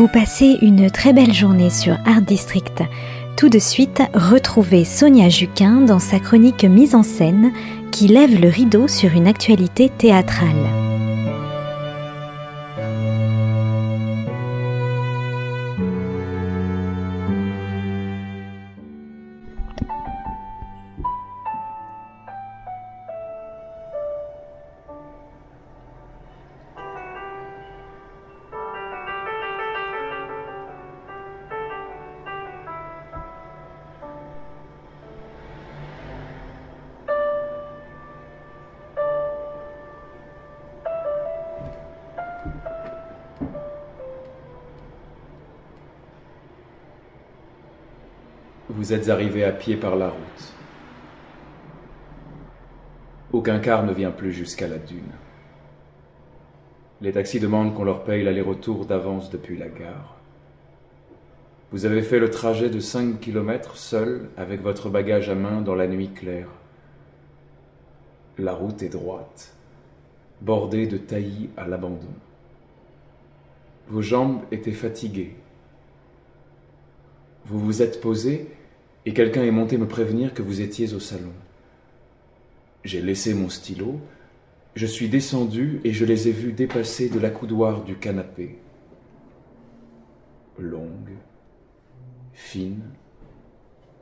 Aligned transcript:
vous 0.00 0.08
passez 0.08 0.56
une 0.62 0.90
très 0.90 1.12
belle 1.12 1.34
journée 1.34 1.68
sur 1.68 1.92
Art 2.06 2.22
District. 2.22 2.82
Tout 3.36 3.50
de 3.50 3.58
suite, 3.58 4.00
retrouvez 4.14 4.86
Sonia 4.86 5.28
Juquin 5.28 5.82
dans 5.82 5.98
sa 5.98 6.18
chronique 6.18 6.64
mise 6.64 6.94
en 6.94 7.02
scène 7.02 7.52
qui 7.92 8.08
lève 8.08 8.40
le 8.40 8.48
rideau 8.48 8.88
sur 8.88 9.12
une 9.12 9.26
actualité 9.28 9.90
théâtrale. 9.90 10.79
Vous 48.72 48.92
êtes 48.92 49.08
arrivé 49.08 49.42
à 49.42 49.50
pied 49.50 49.76
par 49.76 49.96
la 49.96 50.10
route. 50.10 50.54
Aucun 53.32 53.58
car 53.58 53.84
ne 53.84 53.92
vient 53.92 54.12
plus 54.12 54.32
jusqu'à 54.32 54.68
la 54.68 54.78
dune. 54.78 55.10
Les 57.00 57.10
taxis 57.10 57.40
demandent 57.40 57.74
qu'on 57.74 57.82
leur 57.82 58.04
paye 58.04 58.22
l'aller-retour 58.22 58.86
d'avance 58.86 59.28
depuis 59.28 59.58
la 59.58 59.66
gare. 59.66 60.14
Vous 61.72 61.84
avez 61.84 62.02
fait 62.02 62.20
le 62.20 62.30
trajet 62.30 62.70
de 62.70 62.78
5 62.78 63.18
km 63.18 63.76
seul 63.76 64.28
avec 64.36 64.62
votre 64.62 64.88
bagage 64.88 65.28
à 65.30 65.34
main 65.34 65.62
dans 65.62 65.74
la 65.74 65.88
nuit 65.88 66.10
claire. 66.10 66.48
La 68.38 68.52
route 68.52 68.84
est 68.84 68.88
droite, 68.88 69.52
bordée 70.42 70.86
de 70.86 70.96
taillis 70.96 71.50
à 71.56 71.66
l'abandon. 71.66 72.14
Vos 73.88 74.02
jambes 74.02 74.42
étaient 74.52 74.70
fatiguées. 74.70 75.34
Vous 77.46 77.58
vous 77.58 77.82
êtes 77.82 78.00
posé 78.00 78.48
et 79.06 79.14
quelqu'un 79.14 79.42
est 79.42 79.50
monté 79.50 79.78
me 79.78 79.88
prévenir 79.88 80.34
que 80.34 80.42
vous 80.42 80.60
étiez 80.60 80.92
au 80.94 81.00
salon. 81.00 81.32
J'ai 82.84 83.00
laissé 83.00 83.34
mon 83.34 83.48
stylo, 83.48 84.00
je 84.74 84.86
suis 84.86 85.08
descendu 85.08 85.80
et 85.84 85.92
je 85.92 86.04
les 86.04 86.28
ai 86.28 86.32
vus 86.32 86.52
dépasser 86.52 87.08
de 87.08 87.18
l'accoudoir 87.18 87.82
du 87.82 87.96
canapé. 87.96 88.58
Longue, 90.58 91.16
fine, 92.32 92.82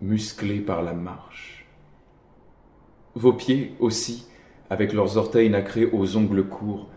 musclée 0.01 0.61
par 0.61 0.83
la 0.83 0.93
marche. 0.93 1.67
Vos 3.15 3.33
pieds 3.33 3.73
aussi, 3.81 4.27
avec 4.71 4.93
leurs 4.93 5.17
orteils 5.17 5.51
nacrés 5.51 5.87
aux 5.87 6.17
ongles 6.17 6.47
courts, 6.47 6.89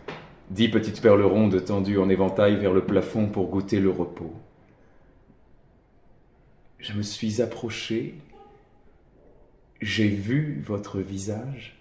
dix 0.50 0.70
petites 0.70 1.02
perles 1.02 1.24
rondes 1.24 1.64
tendues 1.64 1.98
en 1.98 2.10
éventail 2.10 2.58
vers 2.58 2.74
le 2.74 2.86
plafond 2.86 3.28
pour 3.28 3.48
goûter 3.48 3.80
le 3.80 3.90
repos. 3.90 4.34
Je 6.82 6.94
me 6.94 7.04
suis 7.04 7.42
approché, 7.42 8.16
j'ai 9.82 10.10
vu 10.10 10.62
votre 10.66 11.00
visage. 11.00 11.78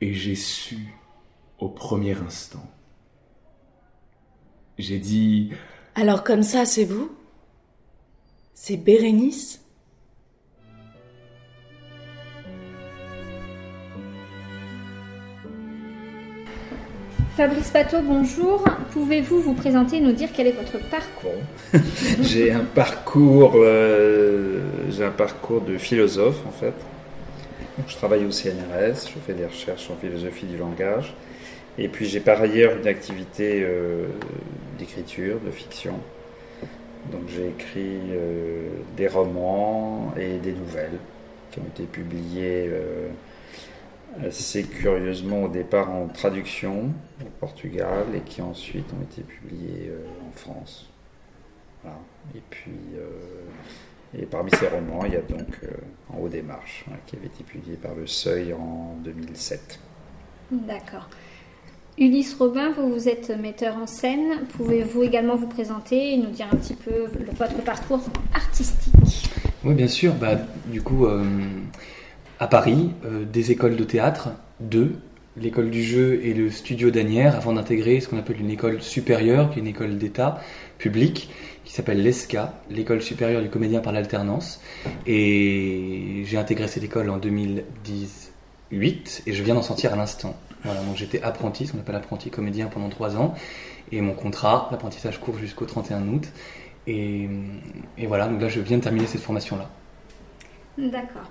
Et 0.00 0.12
j'ai 0.12 0.34
su 0.34 0.76
au 1.58 1.68
premier 1.68 2.18
instant. 2.18 2.68
J'ai 4.76 4.98
dit... 4.98 5.52
Alors 5.94 6.22
comme 6.22 6.42
ça, 6.42 6.66
c'est 6.66 6.84
vous? 6.84 7.16
C'est 8.52 8.76
Bérénice? 8.76 9.64
Fabrice 17.36 17.68
Pateau, 17.68 17.98
bonjour. 18.00 18.64
Pouvez-vous 18.92 19.42
vous 19.42 19.52
présenter 19.52 19.98
et 19.98 20.00
nous 20.00 20.12
dire 20.12 20.30
quel 20.34 20.46
est 20.46 20.52
votre 20.52 20.78
parcours 20.88 21.34
J'ai 22.22 22.50
un 22.50 22.64
parcours, 22.64 23.56
euh, 23.56 24.62
j'ai 24.88 25.04
un 25.04 25.10
parcours 25.10 25.60
de 25.60 25.76
philosophe 25.76 26.40
en 26.46 26.50
fait. 26.50 26.72
je 27.86 27.94
travaille 27.96 28.24
au 28.24 28.30
CNRS, 28.30 29.10
je 29.14 29.20
fais 29.26 29.34
des 29.34 29.44
recherches 29.44 29.90
en 29.90 29.96
philosophie 29.96 30.46
du 30.46 30.56
langage, 30.56 31.12
et 31.76 31.88
puis 31.88 32.06
j'ai 32.06 32.20
par 32.20 32.40
ailleurs 32.40 32.78
une 32.78 32.88
activité 32.88 33.62
euh, 33.62 34.06
d'écriture, 34.78 35.36
de 35.44 35.50
fiction. 35.50 36.00
Donc 37.12 37.24
j'ai 37.28 37.48
écrit 37.48 38.00
euh, 38.12 38.66
des 38.96 39.08
romans 39.08 40.14
et 40.16 40.38
des 40.38 40.52
nouvelles 40.52 40.98
qui 41.50 41.58
ont 41.58 41.66
été 41.74 41.82
publiées 41.82 42.70
assez 44.24 44.64
curieusement 44.64 45.44
au 45.44 45.48
départ 45.48 45.90
en 45.90 46.08
traduction 46.08 46.90
au 47.20 47.28
Portugal 47.40 48.04
et 48.14 48.20
qui 48.20 48.42
ensuite 48.42 48.86
ont 48.92 49.02
été 49.02 49.22
publiés 49.22 49.90
euh, 49.90 50.04
en 50.28 50.32
France. 50.32 50.88
Et 52.34 52.42
puis, 52.50 52.72
euh, 52.96 54.18
et 54.18 54.26
parmi 54.26 54.50
ces 54.50 54.68
romans, 54.68 55.04
il 55.04 55.12
y 55.12 55.16
a 55.16 55.20
donc 55.20 55.46
euh, 55.62 55.68
En 56.12 56.18
haut 56.18 56.28
des 56.28 56.42
marches, 56.42 56.84
hein, 56.90 56.96
qui 57.06 57.16
avait 57.16 57.26
été 57.26 57.44
publié 57.44 57.76
par 57.76 57.94
Le 57.94 58.06
Seuil 58.06 58.52
en 58.52 58.96
2007. 59.04 59.78
D'accord. 60.50 61.08
Ulysse 61.98 62.34
Robin, 62.34 62.72
vous, 62.72 62.92
vous 62.92 63.08
êtes 63.08 63.30
metteur 63.30 63.76
en 63.76 63.86
scène. 63.86 64.46
Pouvez-vous 64.56 65.02
également 65.02 65.36
vous 65.36 65.46
présenter 65.46 66.12
et 66.12 66.16
nous 66.16 66.30
dire 66.30 66.46
un 66.52 66.56
petit 66.56 66.74
peu 66.74 67.06
votre 67.38 67.62
parcours 67.62 68.04
artistique? 68.34 69.30
Oui, 69.64 69.74
bien 69.74 69.88
sûr. 69.88 70.14
Bah, 70.14 70.36
du 70.66 70.82
coup, 70.82 71.06
à 72.38 72.46
Paris, 72.46 72.90
euh, 73.04 73.24
des 73.24 73.50
écoles 73.50 73.76
de 73.76 73.84
théâtre, 73.84 74.28
deux, 74.60 74.96
l'école 75.36 75.70
du 75.70 75.82
jeu 75.82 76.20
et 76.24 76.34
le 76.34 76.50
studio 76.50 76.90
d'Anières, 76.90 77.36
avant 77.36 77.52
d'intégrer 77.52 78.00
ce 78.00 78.08
qu'on 78.08 78.18
appelle 78.18 78.40
une 78.40 78.50
école 78.50 78.82
supérieure, 78.82 79.50
qui 79.50 79.58
est 79.58 79.62
une 79.62 79.68
école 79.68 79.98
d'État 79.98 80.40
publique, 80.78 81.30
qui 81.64 81.72
s'appelle 81.72 82.02
l'ESCA, 82.02 82.54
l'école 82.70 83.02
supérieure 83.02 83.42
du 83.42 83.50
comédien 83.50 83.80
par 83.80 83.92
l'alternance. 83.92 84.60
Et 85.06 86.22
j'ai 86.24 86.38
intégré 86.38 86.68
cette 86.68 86.84
école 86.84 87.10
en 87.10 87.18
2018 87.18 89.22
et 89.26 89.32
je 89.32 89.42
viens 89.42 89.54
d'en 89.54 89.62
sortir 89.62 89.92
à 89.92 89.96
l'instant. 89.96 90.36
Voilà, 90.64 90.80
donc 90.80 90.96
j'étais 90.96 91.22
apprenti, 91.22 91.66
ce 91.66 91.72
qu'on 91.72 91.78
appelle 91.78 91.96
apprenti 91.96 92.30
comédien 92.30 92.66
pendant 92.66 92.88
trois 92.88 93.16
ans. 93.16 93.34
Et 93.92 94.00
mon 94.00 94.14
contrat 94.14 94.68
l'apprentissage 94.70 95.20
court 95.20 95.38
jusqu'au 95.38 95.64
31 95.64 96.08
août. 96.08 96.24
Et, 96.86 97.28
et 97.98 98.06
voilà, 98.06 98.28
donc 98.28 98.40
là 98.40 98.48
je 98.48 98.60
viens 98.60 98.78
de 98.78 98.82
terminer 98.82 99.06
cette 99.06 99.22
formation-là. 99.22 99.68
D'accord. 100.78 101.28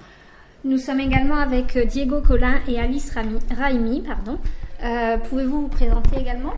Nous 0.66 0.80
sommes 0.80 1.00
également 1.00 1.36
avec 1.36 1.78
euh, 1.78 1.86
Diego 1.86 2.22
Colin 2.22 2.60
et 2.68 2.80
Alice 2.80 3.14
Raimi. 3.56 4.02
Pardon. 4.02 4.40
Euh, 4.84 5.16
pouvez-vous 5.20 5.62
vous 5.62 5.68
présenter 5.68 6.20
également? 6.20 6.56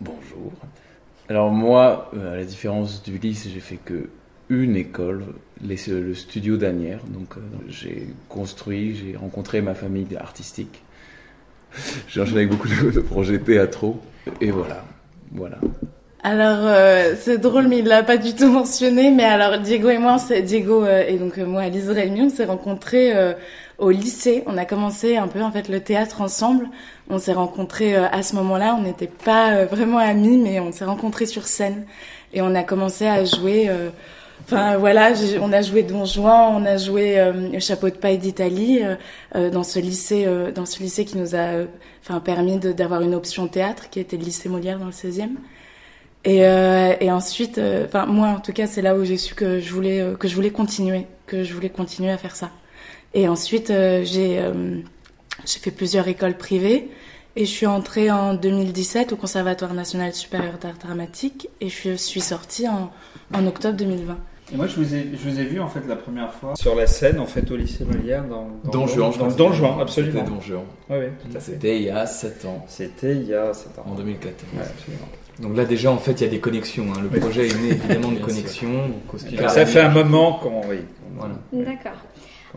Bonjour. 0.00 0.52
Alors 1.28 1.52
moi, 1.52 2.10
euh, 2.14 2.32
à 2.32 2.36
la 2.36 2.44
différence 2.44 3.04
d'Ulysse, 3.04 3.48
j'ai 3.48 3.60
fait 3.60 3.76
que 3.76 4.10
une 4.48 4.74
école, 4.74 5.26
le 5.64 6.14
studio 6.14 6.56
d'Anières. 6.56 7.04
Donc 7.06 7.36
j'ai 7.68 8.08
construit, 8.28 8.96
j'ai 8.96 9.16
rencontré 9.16 9.62
ma 9.62 9.74
famille 9.74 10.16
artistique. 10.16 10.82
J'ai 12.08 12.20
enchaîné 12.20 12.38
avec 12.38 12.50
beaucoup 12.50 12.68
de 12.68 13.00
projets 13.00 13.38
théâtraux. 13.38 14.00
Et 14.40 14.50
voilà, 14.50 14.84
voilà. 15.32 15.58
Alors 16.26 16.60
euh, 16.62 17.16
c'est 17.20 17.36
drôle, 17.36 17.68
mais 17.68 17.80
il 17.80 17.84
l'a 17.84 18.02
pas 18.02 18.16
du 18.16 18.34
tout 18.34 18.48
mentionné. 18.50 19.10
Mais 19.10 19.24
alors 19.24 19.58
Diego 19.58 19.90
et 19.90 19.98
moi, 19.98 20.16
c'est 20.16 20.40
Diego 20.40 20.82
euh, 20.82 21.04
et 21.06 21.18
donc 21.18 21.36
euh, 21.36 21.44
moi, 21.44 21.60
Alice 21.60 21.86
Rémi, 21.86 22.22
on 22.22 22.30
s'est 22.30 22.46
rencontrés 22.46 23.12
au 23.76 23.90
lycée. 23.90 24.42
On 24.46 24.56
a 24.56 24.64
commencé 24.64 25.18
un 25.18 25.28
peu 25.28 25.42
en 25.42 25.52
fait 25.52 25.68
le 25.68 25.80
théâtre 25.80 26.22
ensemble. 26.22 26.68
On 27.10 27.18
s'est 27.18 27.34
rencontrés 27.34 27.94
à 27.94 28.22
ce 28.22 28.36
moment-là. 28.36 28.74
On 28.78 28.82
n'était 28.82 29.06
pas 29.06 29.66
vraiment 29.66 29.98
amis, 29.98 30.38
mais 30.38 30.60
on 30.60 30.72
s'est 30.72 30.86
rencontrés 30.86 31.26
sur 31.26 31.46
scène 31.46 31.84
et 32.32 32.40
on 32.40 32.54
a 32.54 32.62
commencé 32.62 33.06
à 33.06 33.22
jouer. 33.26 33.70
Enfin 34.44 34.78
voilà, 34.78 35.12
on 35.42 35.52
a 35.52 35.60
joué 35.60 35.82
Don 35.82 36.06
Juan, 36.06 36.54
on 36.56 36.64
a 36.64 36.78
joué 36.78 37.22
Chapeau 37.60 37.90
de 37.90 37.96
paille 37.96 38.18
d'Italie 38.18 38.80
dans 39.34 39.62
ce 39.62 39.78
lycée, 39.78 40.26
dans 40.54 40.64
ce 40.64 40.82
lycée 40.82 41.04
qui 41.04 41.18
nous 41.18 41.34
a, 41.34 41.66
enfin 42.02 42.20
permis 42.20 42.58
d'avoir 42.58 43.02
une 43.02 43.14
option 43.14 43.46
théâtre 43.46 43.90
qui 43.90 44.00
était 44.00 44.16
le 44.16 44.24
lycée 44.24 44.48
Molière 44.48 44.78
dans 44.78 44.86
le 44.86 44.90
16e. 44.90 45.36
Et, 46.24 46.46
euh, 46.46 46.94
et 47.00 47.10
ensuite, 47.10 47.58
euh, 47.58 47.84
enfin 47.86 48.06
moi 48.06 48.28
en 48.28 48.40
tout 48.40 48.52
cas, 48.52 48.66
c'est 48.66 48.82
là 48.82 48.96
où 48.96 49.04
j'ai 49.04 49.18
su 49.18 49.34
que 49.34 49.60
je 49.60 49.72
voulais 49.72 50.00
euh, 50.00 50.16
que 50.16 50.26
je 50.26 50.34
voulais 50.34 50.50
continuer, 50.50 51.06
que 51.26 51.44
je 51.44 51.52
voulais 51.52 51.68
continuer 51.68 52.10
à 52.10 52.16
faire 52.16 52.34
ça. 52.34 52.50
Et 53.12 53.28
ensuite, 53.28 53.68
j'ai 53.68 54.42
j'ai 55.44 55.58
fait 55.60 55.70
plusieurs 55.70 56.08
écoles 56.08 56.36
privées 56.36 56.90
et 57.36 57.44
je 57.44 57.50
suis 57.50 57.66
entrée 57.66 58.10
en 58.10 58.34
2017 58.34 59.12
au 59.12 59.16
Conservatoire 59.16 59.74
national 59.74 60.12
supérieur 60.12 60.58
d'art 60.58 60.78
dramatique 60.78 61.48
et 61.60 61.68
je 61.68 61.94
suis 61.94 62.20
sortie 62.20 62.66
en, 62.68 62.90
en 63.32 63.46
octobre 63.46 63.76
2020. 63.76 64.18
Et 64.52 64.56
moi, 64.56 64.66
je 64.66 64.76
vous, 64.76 64.94
ai, 64.94 65.10
je 65.12 65.28
vous 65.28 65.40
ai 65.40 65.44
vu 65.44 65.60
en 65.60 65.68
fait 65.68 65.80
la 65.88 65.96
première 65.96 66.32
fois 66.32 66.54
sur 66.56 66.74
la 66.74 66.86
scène 66.86 67.18
en 67.18 67.26
fait 67.26 67.50
au 67.50 67.56
lycée 67.56 67.84
Molière 67.84 68.24
dans, 68.24 68.48
dans, 68.64 68.70
Don 68.70 68.86
Juan, 68.86 69.12
dans, 69.16 69.28
que 69.48 69.52
Juan, 69.52 69.80
absolument. 69.80 70.20
C'était 70.20 70.30
Don 70.30 70.40
Juan. 70.40 70.62
Oui, 70.90 70.96
oui. 71.00 71.36
C'était 71.38 71.76
il 71.76 71.84
y 71.84 71.90
a 71.90 72.06
7 72.06 72.44
ans, 72.44 72.64
C'était 72.68 73.16
il 73.16 73.26
y 73.26 73.34
a 73.34 73.54
7 73.54 73.78
ans. 73.78 73.86
en 73.90 73.94
2014. 73.94 74.34
Ouais, 74.54 74.60
absolument. 74.60 75.08
Donc 75.40 75.56
là 75.56 75.64
déjà 75.64 75.90
en 75.90 75.98
fait 75.98 76.12
il 76.12 76.24
y 76.24 76.26
a 76.26 76.30
des 76.30 76.40
connexions. 76.40 76.86
hein. 76.94 77.00
Le 77.02 77.08
Oui. 77.08 77.20
projet 77.20 77.48
est 77.48 77.60
né 77.60 77.70
évidemment 77.70 78.12
de 78.12 78.18
connexions. 78.20 78.90
ça 79.48 79.66
fait 79.66 79.80
un 79.80 79.90
moment 79.90 80.34
qu'on. 80.38 80.66
Oui, 80.68 80.78
Voilà. 81.16 81.34
D'accord. 81.52 81.98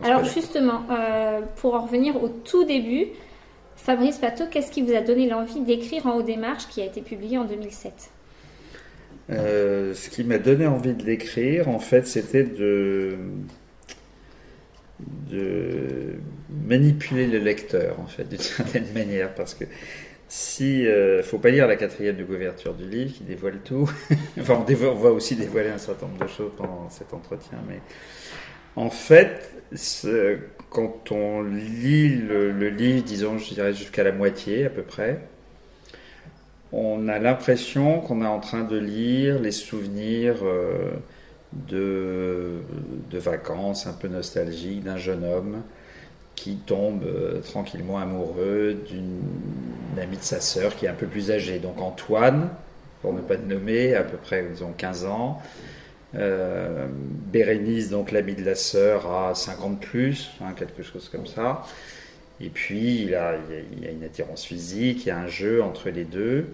Alors 0.04 0.24
justement, 0.24 0.82
euh, 0.90 1.40
pour 1.56 1.74
en 1.74 1.82
revenir 1.82 2.22
au 2.22 2.28
tout 2.28 2.64
début, 2.64 3.06
Fabrice 3.76 4.18
Pateau, 4.18 4.44
qu'est-ce 4.50 4.70
qui 4.70 4.82
vous 4.82 4.94
a 4.94 5.00
donné 5.00 5.28
l'envie 5.28 5.60
d'écrire 5.60 6.06
En 6.06 6.14
haut 6.16 6.22
des 6.22 6.36
marches 6.36 6.68
qui 6.68 6.80
a 6.80 6.84
été 6.84 7.00
publié 7.00 7.36
en 7.36 7.44
2007 7.44 8.10
Euh, 9.30 9.92
ce 9.94 10.08
qui 10.08 10.22
m'a 10.24 10.38
donné 10.38 10.66
envie 10.68 10.94
de 10.94 11.02
l'écrire, 11.04 11.68
en 11.68 11.80
fait, 11.80 12.06
c'était 12.06 12.44
de, 12.44 13.16
de 15.30 16.14
manipuler 16.66 17.26
le 17.26 17.38
lecteur, 17.38 17.98
en 18.00 18.06
fait, 18.06 18.28
d'une 18.28 18.38
certaine 18.38 18.86
manière, 18.94 19.34
parce 19.34 19.54
que 19.54 19.64
si, 20.28 20.86
euh, 20.86 21.22
faut 21.22 21.38
pas 21.38 21.50
lire 21.50 21.66
la 21.66 21.76
quatrième 21.76 22.16
de 22.16 22.24
couverture 22.24 22.74
du 22.74 22.86
livre 22.88 23.14
qui 23.14 23.24
dévoile 23.24 23.60
tout. 23.64 23.90
enfin, 24.40 24.58
on, 24.60 24.64
dévoile- 24.64 24.96
va 24.96 25.10
aussi 25.10 25.36
dévoiler 25.36 25.70
un 25.70 25.78
certain 25.78 26.06
nombre 26.06 26.24
de 26.24 26.28
choses 26.28 26.52
pendant 26.56 26.88
cet 26.90 27.14
entretien, 27.14 27.58
mais 27.68 27.80
en 28.76 28.90
fait, 28.90 29.52
quand 30.70 31.12
on 31.12 31.42
lit 31.42 32.08
le, 32.16 32.52
le 32.52 32.68
livre, 32.70 33.02
disons, 33.04 33.38
je 33.38 33.54
dirais 33.54 33.74
jusqu'à 33.74 34.02
la 34.04 34.12
moitié 34.12 34.66
à 34.66 34.70
peu 34.70 34.82
près, 34.82 35.20
on 36.72 37.08
a 37.08 37.18
l'impression 37.18 38.00
qu'on 38.00 38.22
est 38.22 38.26
en 38.26 38.40
train 38.40 38.64
de 38.64 38.76
lire 38.78 39.38
les 39.40 39.52
souvenirs 39.52 40.36
euh, 40.42 40.90
de, 41.52 42.58
de 43.10 43.18
vacances 43.18 43.86
un 43.86 43.94
peu 43.94 44.08
nostalgiques 44.08 44.84
d'un 44.84 44.98
jeune 44.98 45.24
homme 45.24 45.62
qui 46.40 46.56
tombe 46.56 47.04
euh, 47.04 47.40
tranquillement 47.40 47.98
amoureux 47.98 48.74
d'une 48.88 49.20
amie 50.00 50.16
de 50.16 50.22
sa 50.22 50.40
sœur 50.40 50.76
qui 50.76 50.86
est 50.86 50.88
un 50.88 50.94
peu 50.94 51.06
plus 51.06 51.30
âgée. 51.30 51.58
Donc 51.58 51.80
Antoine, 51.80 52.48
pour 53.02 53.12
ne 53.12 53.20
pas 53.20 53.34
le 53.34 53.42
nommer, 53.46 53.94
à 53.94 54.02
peu 54.02 54.16
près 54.16 54.42
disons 54.50 54.72
15 54.76 55.04
ans. 55.06 55.40
Euh, 56.14 56.86
Bérénice, 57.32 57.90
donc 57.90 58.12
l'amie 58.12 58.34
de 58.34 58.44
la 58.44 58.54
sœur, 58.54 59.10
a 59.12 59.34
50 59.34 59.80
plus, 59.80 60.30
hein, 60.40 60.52
quelque 60.56 60.82
chose 60.82 61.08
comme 61.10 61.26
ça. 61.26 61.64
Et 62.40 62.48
puis, 62.50 63.02
il, 63.02 63.14
a, 63.14 63.34
il 63.50 63.54
y 63.54 63.58
a- 63.58 63.62
il 63.78 63.84
y 63.84 63.88
a 63.88 63.90
une 63.90 64.04
attirance 64.04 64.44
physique, 64.44 65.04
il 65.04 65.08
y 65.08 65.10
a 65.10 65.18
un 65.18 65.26
jeu 65.26 65.62
entre 65.62 65.90
les 65.90 66.04
deux. 66.04 66.46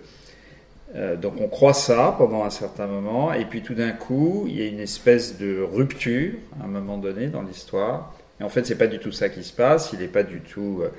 Euh, 0.96 1.16
donc, 1.16 1.34
on 1.40 1.48
croit 1.48 1.74
ça 1.74 2.14
pendant 2.18 2.44
un 2.44 2.50
certain 2.50 2.86
moment. 2.86 3.32
Et 3.32 3.44
puis, 3.44 3.62
tout 3.62 3.74
d'un 3.74 3.92
coup, 3.92 4.44
il 4.48 4.58
y 4.58 4.62
a 4.62 4.66
une 4.66 4.80
espèce 4.80 5.38
de 5.38 5.60
rupture 5.62 6.32
à 6.60 6.64
un 6.64 6.68
moment 6.68 6.98
donné 6.98 7.28
dans 7.28 7.42
l'histoire. 7.42 8.14
Et 8.40 8.44
en 8.44 8.48
fait, 8.48 8.66
c'est 8.66 8.76
pas 8.78 8.86
du 8.86 8.98
tout 8.98 9.12
ça 9.12 9.28
qui 9.28 9.44
se 9.44 9.52
passe. 9.52 9.90
Il 9.92 10.00
n'est 10.00 10.08
pas 10.08 10.22
du 10.24 10.40
tout 10.40 10.80
euh, 10.82 10.90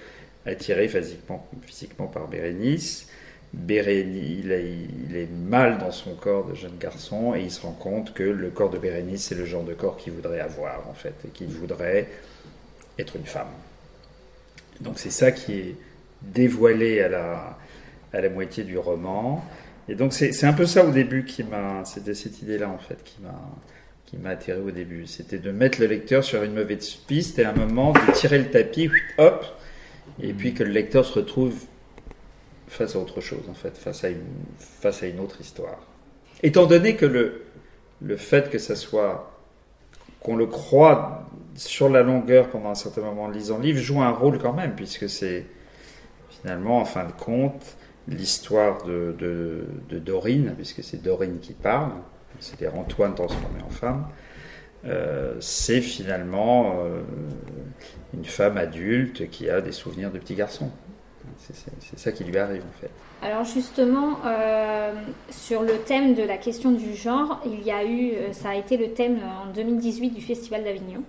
attiré 0.45 0.87
physiquement, 0.87 1.47
physiquement 1.63 2.07
par 2.07 2.27
Bérénice. 2.27 3.07
Bérénice, 3.53 4.41
il, 4.43 4.51
est- 4.51 5.27
mal 5.47 5.77
dans 5.77 5.91
son 5.91 6.15
corps 6.15 6.45
de 6.45 6.55
jeune 6.55 6.77
garçon 6.79 7.35
et 7.35 7.41
il 7.41 7.51
se 7.51 7.61
rend 7.61 7.71
compte 7.71 8.13
que 8.13 8.23
le 8.23 8.49
corps 8.49 8.69
de 8.69 8.77
Bérénice, 8.77 9.25
c'est 9.27 9.35
le 9.35 9.45
genre 9.45 9.63
de 9.63 9.73
corps 9.73 9.97
qu'il 9.97 10.13
voudrait 10.13 10.39
avoir, 10.41 10.87
en 10.89 10.93
fait, 10.93 11.13
et 11.25 11.29
qu'il 11.29 11.47
voudrait 11.47 12.07
être 12.99 13.15
une 13.15 13.25
femme. 13.25 13.47
Donc 14.81 14.99
c'est 14.99 15.11
ça 15.11 15.31
qui 15.31 15.53
est 15.53 15.75
dévoilé 16.21 17.01
à 17.01 17.07
la, 17.09 17.57
à 18.13 18.21
la 18.21 18.29
moitié 18.29 18.63
du 18.63 18.77
roman. 18.77 19.43
Et 19.87 19.95
donc 19.95 20.13
c'est 20.13 20.31
c'est 20.33 20.47
un 20.47 20.53
peu 20.53 20.65
ça 20.65 20.83
au 20.85 20.91
début 20.91 21.23
qui 21.25 21.43
m'a... 21.43 21.85
C'était 21.85 22.15
cette 22.15 22.41
idée-là 22.41 22.69
en 22.69 22.77
fait 22.77 22.97
qui 23.03 23.21
m'a 23.21 23.39
m'a 24.21 24.31
attiré 24.31 24.59
au 24.59 24.71
début. 24.71 25.07
C'était 25.07 25.37
de 25.37 25.51
mettre 25.51 25.79
le 25.79 25.87
lecteur 25.87 26.23
sur 26.23 26.43
une 26.43 26.53
mauvaise 26.53 26.95
piste 26.95 27.39
et 27.39 27.45
à 27.45 27.51
un 27.51 27.53
moment 27.53 27.93
de 27.93 28.13
tirer 28.13 28.39
le 28.39 28.49
tapis, 28.49 28.89
hop, 29.17 29.45
et 30.21 30.33
puis 30.33 30.53
que 30.53 30.63
le 30.63 30.71
lecteur 30.71 31.05
se 31.05 31.13
retrouve 31.13 31.55
face 32.67 32.95
à 32.95 32.99
autre 32.99 33.21
chose 33.21 33.43
en 33.49 33.53
fait, 33.53 33.77
face 33.77 34.03
à 34.03 34.09
une, 34.09 34.23
face 34.57 35.03
à 35.03 35.07
une 35.07 35.19
autre 35.19 35.39
histoire. 35.41 35.79
Étant 36.43 36.65
donné 36.65 36.95
que 36.95 37.05
le, 37.05 37.43
le 38.01 38.17
fait 38.17 38.49
que 38.49 38.57
ça 38.57 38.75
soit 38.75 39.31
qu'on 40.19 40.35
le 40.35 40.47
croit 40.47 41.29
sur 41.55 41.87
la 41.89 42.01
longueur 42.01 42.49
pendant 42.49 42.69
un 42.69 42.75
certain 42.75 43.01
moment 43.01 43.23
en 43.23 43.29
lisant 43.29 43.57
le 43.57 43.63
livre 43.63 43.79
joue 43.79 44.01
un 44.01 44.11
rôle 44.11 44.39
quand 44.39 44.53
même, 44.53 44.75
puisque 44.75 45.07
c'est 45.07 45.45
finalement, 46.41 46.79
en 46.79 46.85
fin 46.85 47.05
de 47.05 47.11
compte, 47.11 47.77
l'histoire 48.07 48.83
de, 48.83 49.15
de 49.17 49.99
Dorine, 49.99 50.53
puisque 50.55 50.83
c'est 50.83 51.01
Dorine 51.01 51.39
qui 51.39 51.53
parle, 51.53 51.91
c'est-à-dire 52.39 52.77
Antoine 52.77 53.15
transformé 53.15 53.61
en 53.65 53.69
femme, 53.69 54.07
euh, 54.85 55.35
c'est 55.39 55.81
finalement 55.81 56.79
euh, 56.79 57.01
une 58.13 58.25
femme 58.25 58.57
adulte 58.57 59.29
qui 59.29 59.49
a 59.49 59.61
des 59.61 59.71
souvenirs 59.71 60.11
de 60.11 60.19
petit 60.19 60.35
garçon. 60.35 60.69
C'est- 61.39 61.97
ça 61.97 62.11
qui 62.11 62.23
lui 62.23 62.37
arrive 62.37 62.61
en 62.61 62.79
fait. 62.81 62.89
Alors 63.21 63.43
justement, 63.45 64.19
euh, 64.25 64.93
sur 65.29 65.63
le 65.63 65.77
thème 65.79 66.13
de 66.13 66.23
la 66.23 66.37
question 66.37 66.71
du 66.71 66.93
genre, 66.95 67.41
il 67.45 67.63
y 67.63 67.71
a 67.71 67.83
eu, 67.85 68.11
ça 68.31 68.49
a 68.49 68.55
été 68.55 68.77
le 68.77 68.89
thème 68.93 69.17
en 69.43 69.51
2018 69.51 70.11
du 70.11 70.21
Festival 70.21 70.63
d'Avignon. 70.63 71.03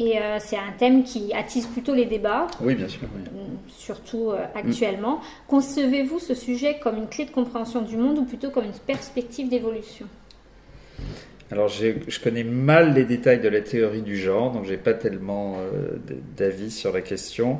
Et 0.00 0.16
euh, 0.18 0.38
c'est 0.38 0.56
un 0.56 0.72
thème 0.78 1.02
qui 1.02 1.32
attise 1.34 1.66
plutôt 1.66 1.92
les 1.92 2.04
débats, 2.06 2.46
Oui, 2.60 2.76
bien 2.76 2.86
sûr. 2.86 3.08
oui. 3.16 3.22
euh, 3.26 3.44
surtout 3.66 4.30
euh, 4.30 4.44
actuellement. 4.54 5.20
Concevez-vous 5.48 6.20
ce 6.20 6.34
sujet 6.34 6.78
comme 6.78 6.98
une 6.98 7.08
clé 7.08 7.24
de 7.24 7.32
compréhension 7.32 7.82
du 7.82 7.96
monde 7.96 8.18
ou 8.18 8.24
plutôt 8.24 8.50
comme 8.50 8.64
une 8.64 8.72
perspective 8.86 9.48
d'évolution? 9.48 10.06
Alors, 11.50 11.68
je 11.68 12.20
connais 12.22 12.44
mal 12.44 12.94
les 12.94 13.04
détails 13.04 13.40
de 13.40 13.48
la 13.48 13.60
théorie 13.60 14.02
du 14.02 14.16
genre, 14.16 14.52
donc 14.52 14.66
j'ai 14.66 14.76
pas 14.76 14.94
tellement 14.94 15.56
euh, 15.58 15.96
d'avis 16.36 16.70
sur 16.70 16.92
la 16.92 17.00
question. 17.00 17.58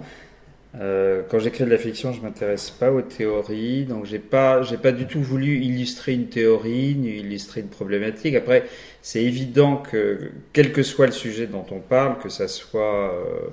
Euh, 0.75 1.23
quand 1.29 1.39
j'écris 1.39 1.65
de 1.65 1.71
la 1.71 1.79
fiction, 1.79 2.13
je 2.13 2.21
m'intéresse 2.21 2.71
pas 2.71 2.93
aux 2.93 3.01
théories, 3.01 3.85
donc 3.85 4.05
j'ai 4.05 4.19
pas, 4.19 4.63
j'ai 4.63 4.77
pas 4.77 4.93
du 4.93 5.07
tout 5.07 5.23
voulu 5.23 5.57
illustrer 5.61 6.13
une 6.13 6.29
théorie 6.29 6.95
ni 6.95 7.09
illustrer 7.17 7.63
une 7.63 7.69
problématique. 7.69 8.35
Après, 8.35 8.65
c'est 9.01 9.23
évident 9.23 9.77
que 9.79 10.31
quel 10.53 10.73
que 10.73 10.83
soit 10.83 11.07
le 11.07 11.13
sujet 11.13 11.47
dont 11.47 11.65
on 11.71 11.79
parle, 11.79 12.19
que 12.19 12.29
ça 12.29 12.49
soit 12.49 13.15
euh, 13.15 13.49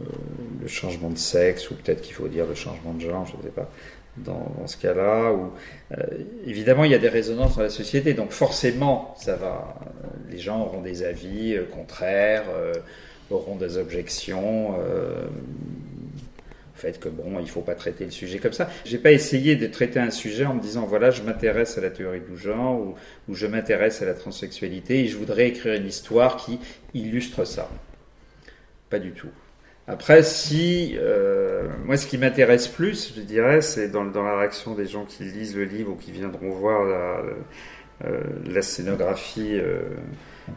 euh, 0.00 0.12
le 0.62 0.68
changement 0.68 1.10
de 1.10 1.18
sexe 1.18 1.70
ou 1.70 1.74
peut-être 1.74 2.00
qu'il 2.02 2.14
faut 2.14 2.28
dire 2.28 2.46
le 2.46 2.54
changement 2.54 2.92
de 2.94 3.00
genre, 3.00 3.26
je 3.26 3.36
ne 3.36 3.42
sais 3.42 3.48
pas. 3.48 3.68
Dans, 4.18 4.66
ce 4.66 4.76
cas-là, 4.78 5.32
euh, 5.92 5.96
évidemment, 6.44 6.84
il 6.84 6.90
y 6.90 6.94
a 6.94 6.98
des 6.98 7.08
résonances 7.08 7.56
dans 7.56 7.62
la 7.62 7.70
société, 7.70 8.14
donc 8.14 8.32
forcément, 8.32 9.14
ça 9.16 9.36
va. 9.36 9.76
Les 10.28 10.38
gens 10.38 10.60
auront 10.60 10.80
des 10.80 11.04
avis 11.04 11.56
contraires, 11.72 12.44
auront 13.30 13.54
des 13.54 13.76
objections. 13.76 14.74
Fait 16.78 16.96
que 17.00 17.08
bon, 17.08 17.40
il 17.40 17.50
faut 17.50 17.60
pas 17.60 17.74
traiter 17.74 18.04
le 18.04 18.12
sujet 18.12 18.38
comme 18.38 18.52
ça. 18.52 18.70
J'ai 18.84 18.98
pas 18.98 19.10
essayé 19.10 19.56
de 19.56 19.66
traiter 19.66 19.98
un 19.98 20.12
sujet 20.12 20.46
en 20.46 20.54
me 20.54 20.60
disant 20.60 20.86
voilà, 20.86 21.10
je 21.10 21.22
m'intéresse 21.22 21.76
à 21.76 21.80
la 21.80 21.90
théorie 21.90 22.20
du 22.20 22.38
genre 22.38 22.80
ou, 23.28 23.34
je 23.34 23.48
m'intéresse 23.48 24.00
à 24.00 24.06
la 24.06 24.14
transsexualité 24.14 25.00
et 25.00 25.08
je 25.08 25.16
voudrais 25.16 25.48
écrire 25.48 25.74
une 25.74 25.88
histoire 25.88 26.36
qui 26.36 26.60
illustre 26.94 27.44
ça. 27.44 27.68
Pas 28.90 29.00
du 29.00 29.10
tout. 29.10 29.28
Après, 29.88 30.22
si 30.22 30.96
euh, 30.98 31.66
moi, 31.84 31.96
ce 31.96 32.06
qui 32.06 32.16
m'intéresse 32.16 32.68
plus, 32.68 33.12
je 33.16 33.22
dirais, 33.22 33.60
c'est 33.60 33.88
dans, 33.88 34.04
dans 34.04 34.22
la 34.22 34.38
réaction 34.38 34.74
des 34.74 34.86
gens 34.86 35.04
qui 35.04 35.24
lisent 35.24 35.56
le 35.56 35.64
livre 35.64 35.92
ou 35.92 35.96
qui 35.96 36.12
viendront 36.12 36.50
voir 36.50 36.84
la, 36.84 37.22
euh, 38.04 38.20
la 38.46 38.62
scénographie 38.62 39.54
euh, 39.56 39.80
euh, 40.48 40.52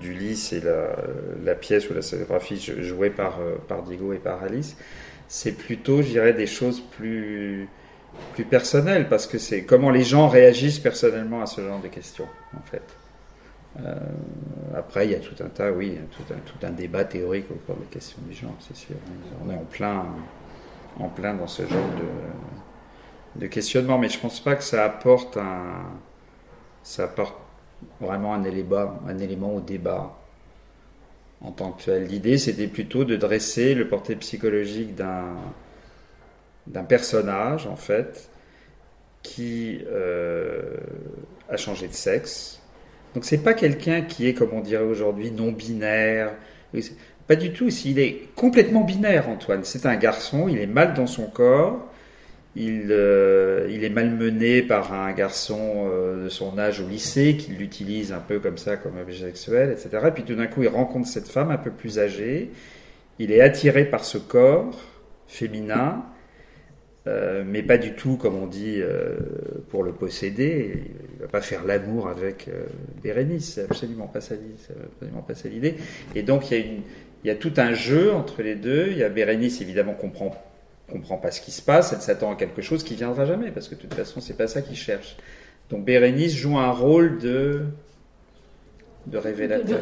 d'Ulysse 0.00 0.52
et 0.54 0.60
la, 0.60 0.96
la 1.44 1.54
pièce 1.54 1.90
ou 1.90 1.94
la 1.94 2.02
scénographie 2.02 2.56
jou- 2.58 2.82
jouée 2.82 3.10
par, 3.10 3.40
par 3.68 3.82
Diego 3.82 4.12
et 4.12 4.18
par 4.18 4.42
Alice, 4.42 4.76
c'est 5.28 5.52
plutôt, 5.52 6.02
je 6.02 6.08
dirais, 6.08 6.34
des 6.34 6.46
choses 6.48 6.80
plus 6.80 7.68
plus 8.34 8.44
personnelles 8.44 9.08
parce 9.08 9.26
que 9.28 9.38
c'est 9.38 9.64
comment 9.64 9.90
les 9.90 10.04
gens 10.04 10.28
réagissent 10.28 10.80
personnellement 10.80 11.42
à 11.42 11.46
ce 11.46 11.60
genre 11.62 11.80
de 11.80 11.88
questions, 11.88 12.28
en 12.56 12.62
fait. 12.62 12.82
Euh, 13.80 13.94
après, 14.76 15.06
il 15.06 15.12
y 15.12 15.14
a 15.14 15.20
tout 15.20 15.36
un 15.42 15.48
tas, 15.48 15.72
oui, 15.72 15.98
tout 16.12 16.22
un, 16.34 16.38
tout 16.38 16.66
un 16.66 16.70
débat 16.70 17.04
théorique 17.04 17.50
autour 17.50 17.76
de 17.76 17.82
la 17.82 17.86
question 17.88 18.18
du 18.28 18.34
genre, 18.34 18.54
c'est 18.60 18.76
sûr. 18.76 18.96
On 19.44 19.50
est 19.50 19.54
en 19.56 19.64
plein, 19.64 20.06
en 20.98 21.08
plein 21.08 21.34
dans 21.34 21.46
ce 21.46 21.62
genre 21.62 21.90
de, 23.34 23.40
de 23.40 23.46
questionnement, 23.46 23.98
mais 23.98 24.08
je 24.08 24.18
pense 24.18 24.40
pas 24.40 24.54
que 24.56 24.64
ça 24.64 24.84
apporte 24.84 25.36
un, 25.36 25.84
ça 26.82 27.04
apporte 27.04 27.36
vraiment 28.00 28.34
un 28.34 28.44
un 28.44 29.18
élément 29.18 29.54
au 29.54 29.60
débat 29.60 30.17
en 31.40 31.52
tant 31.52 31.72
que 31.72 31.84
tel. 31.84 32.04
L'idée, 32.04 32.38
c'était 32.38 32.66
plutôt 32.66 33.04
de 33.04 33.16
dresser 33.16 33.74
le 33.74 33.88
portrait 33.88 34.16
psychologique 34.16 34.94
d'un 34.94 36.84
personnage, 36.84 37.66
en 37.66 37.76
fait, 37.76 38.30
qui 39.22 39.80
euh, 39.86 40.76
a 41.48 41.56
changé 41.56 41.88
de 41.88 41.92
sexe. 41.92 42.60
Donc 43.14 43.24
c'est 43.24 43.42
pas 43.42 43.54
quelqu'un 43.54 44.02
qui 44.02 44.28
est, 44.28 44.34
comme 44.34 44.50
on 44.52 44.60
dirait 44.60 44.84
aujourd'hui, 44.84 45.30
non 45.30 45.52
binaire. 45.52 46.32
Pas 47.26 47.36
du 47.36 47.52
tout. 47.52 47.70
S'il 47.70 47.98
est 47.98 48.28
complètement 48.34 48.84
binaire, 48.84 49.28
Antoine. 49.28 49.64
C'est 49.64 49.86
un 49.86 49.96
garçon. 49.96 50.48
Il 50.48 50.58
est 50.58 50.66
mal 50.66 50.94
dans 50.94 51.06
son 51.06 51.26
corps. 51.26 51.86
Il, 52.56 52.88
euh, 52.90 53.68
il 53.70 53.84
est 53.84 53.90
malmené 53.90 54.62
par 54.62 54.92
un 54.92 55.12
garçon 55.12 55.88
euh, 55.90 56.24
de 56.24 56.28
son 56.28 56.58
âge 56.58 56.80
au 56.80 56.88
lycée 56.88 57.36
qui 57.36 57.52
l'utilise 57.52 58.12
un 58.12 58.20
peu 58.20 58.40
comme 58.40 58.58
ça, 58.58 58.76
comme 58.76 58.98
objet 58.98 59.26
sexuel, 59.26 59.70
etc. 59.70 60.06
Et 60.08 60.10
puis 60.10 60.24
tout 60.24 60.34
d'un 60.34 60.46
coup, 60.46 60.62
il 60.62 60.68
rencontre 60.68 61.08
cette 61.08 61.28
femme 61.28 61.50
un 61.50 61.58
peu 61.58 61.70
plus 61.70 61.98
âgée. 61.98 62.50
Il 63.18 63.32
est 63.32 63.40
attiré 63.40 63.84
par 63.84 64.04
ce 64.04 64.18
corps 64.18 64.80
féminin, 65.26 66.04
euh, 67.06 67.44
mais 67.46 67.62
pas 67.62 67.78
du 67.78 67.94
tout, 67.94 68.16
comme 68.16 68.36
on 68.36 68.46
dit, 68.46 68.80
pour 69.70 69.84
le 69.84 69.92
posséder. 69.92 70.84
Il 71.14 71.20
va 71.20 71.28
pas 71.28 71.40
faire 71.40 71.64
l'amour 71.64 72.08
avec 72.08 72.48
Bérénice, 73.02 73.54
c'est 73.54 73.64
absolument 73.64 74.06
pas 74.06 74.18
absolument 74.18 75.22
pas 75.22 75.34
ça 75.34 75.48
l'idée. 75.48 75.74
Et 76.14 76.22
donc 76.22 76.50
il 76.50 76.58
y 76.58 76.60
a 76.60 76.64
une, 76.64 76.82
il 77.24 77.28
y 77.28 77.30
a 77.30 77.34
tout 77.34 77.52
un 77.56 77.74
jeu 77.74 78.12
entre 78.12 78.42
les 78.42 78.54
deux. 78.54 78.88
Il 78.90 78.98
y 78.98 79.02
a 79.02 79.08
Bérénice, 79.08 79.60
évidemment, 79.60 79.94
comprend 79.94 80.30
comprend 80.90 81.16
pas 81.16 81.30
ce 81.30 81.40
qui 81.40 81.50
se 81.50 81.62
passe, 81.62 81.92
elle 81.92 82.00
s'attend 82.00 82.32
à 82.32 82.36
quelque 82.36 82.62
chose 82.62 82.82
qui 82.82 82.94
viendra 82.94 83.24
jamais, 83.26 83.50
parce 83.50 83.68
que 83.68 83.74
de 83.74 83.80
toute 83.80 83.94
façon, 83.94 84.20
c'est 84.20 84.36
pas 84.36 84.48
ça 84.48 84.62
qu'il 84.62 84.76
cherche. 84.76 85.16
Donc 85.70 85.84
Bérénice 85.84 86.34
joue 86.34 86.58
un 86.58 86.70
rôle 86.70 87.18
de 87.18 87.64
de 89.06 89.18
révélateur. 89.18 89.78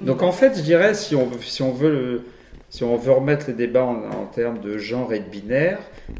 Donc 0.00 0.22
en 0.22 0.32
fait, 0.32 0.56
je 0.56 0.62
dirais, 0.62 0.94
si 0.94 1.14
on, 1.14 1.30
si 1.40 1.62
on 1.62 1.72
veut 1.72 2.22
si 2.70 2.84
on 2.84 2.96
veut 2.96 3.12
remettre 3.12 3.46
le 3.48 3.54
débat 3.54 3.84
en, 3.84 4.26
termes 4.26 4.60
de 4.60 4.76
genre 4.76 5.14
et 5.14 5.20
de 5.20 5.28
binaire, 5.28 5.78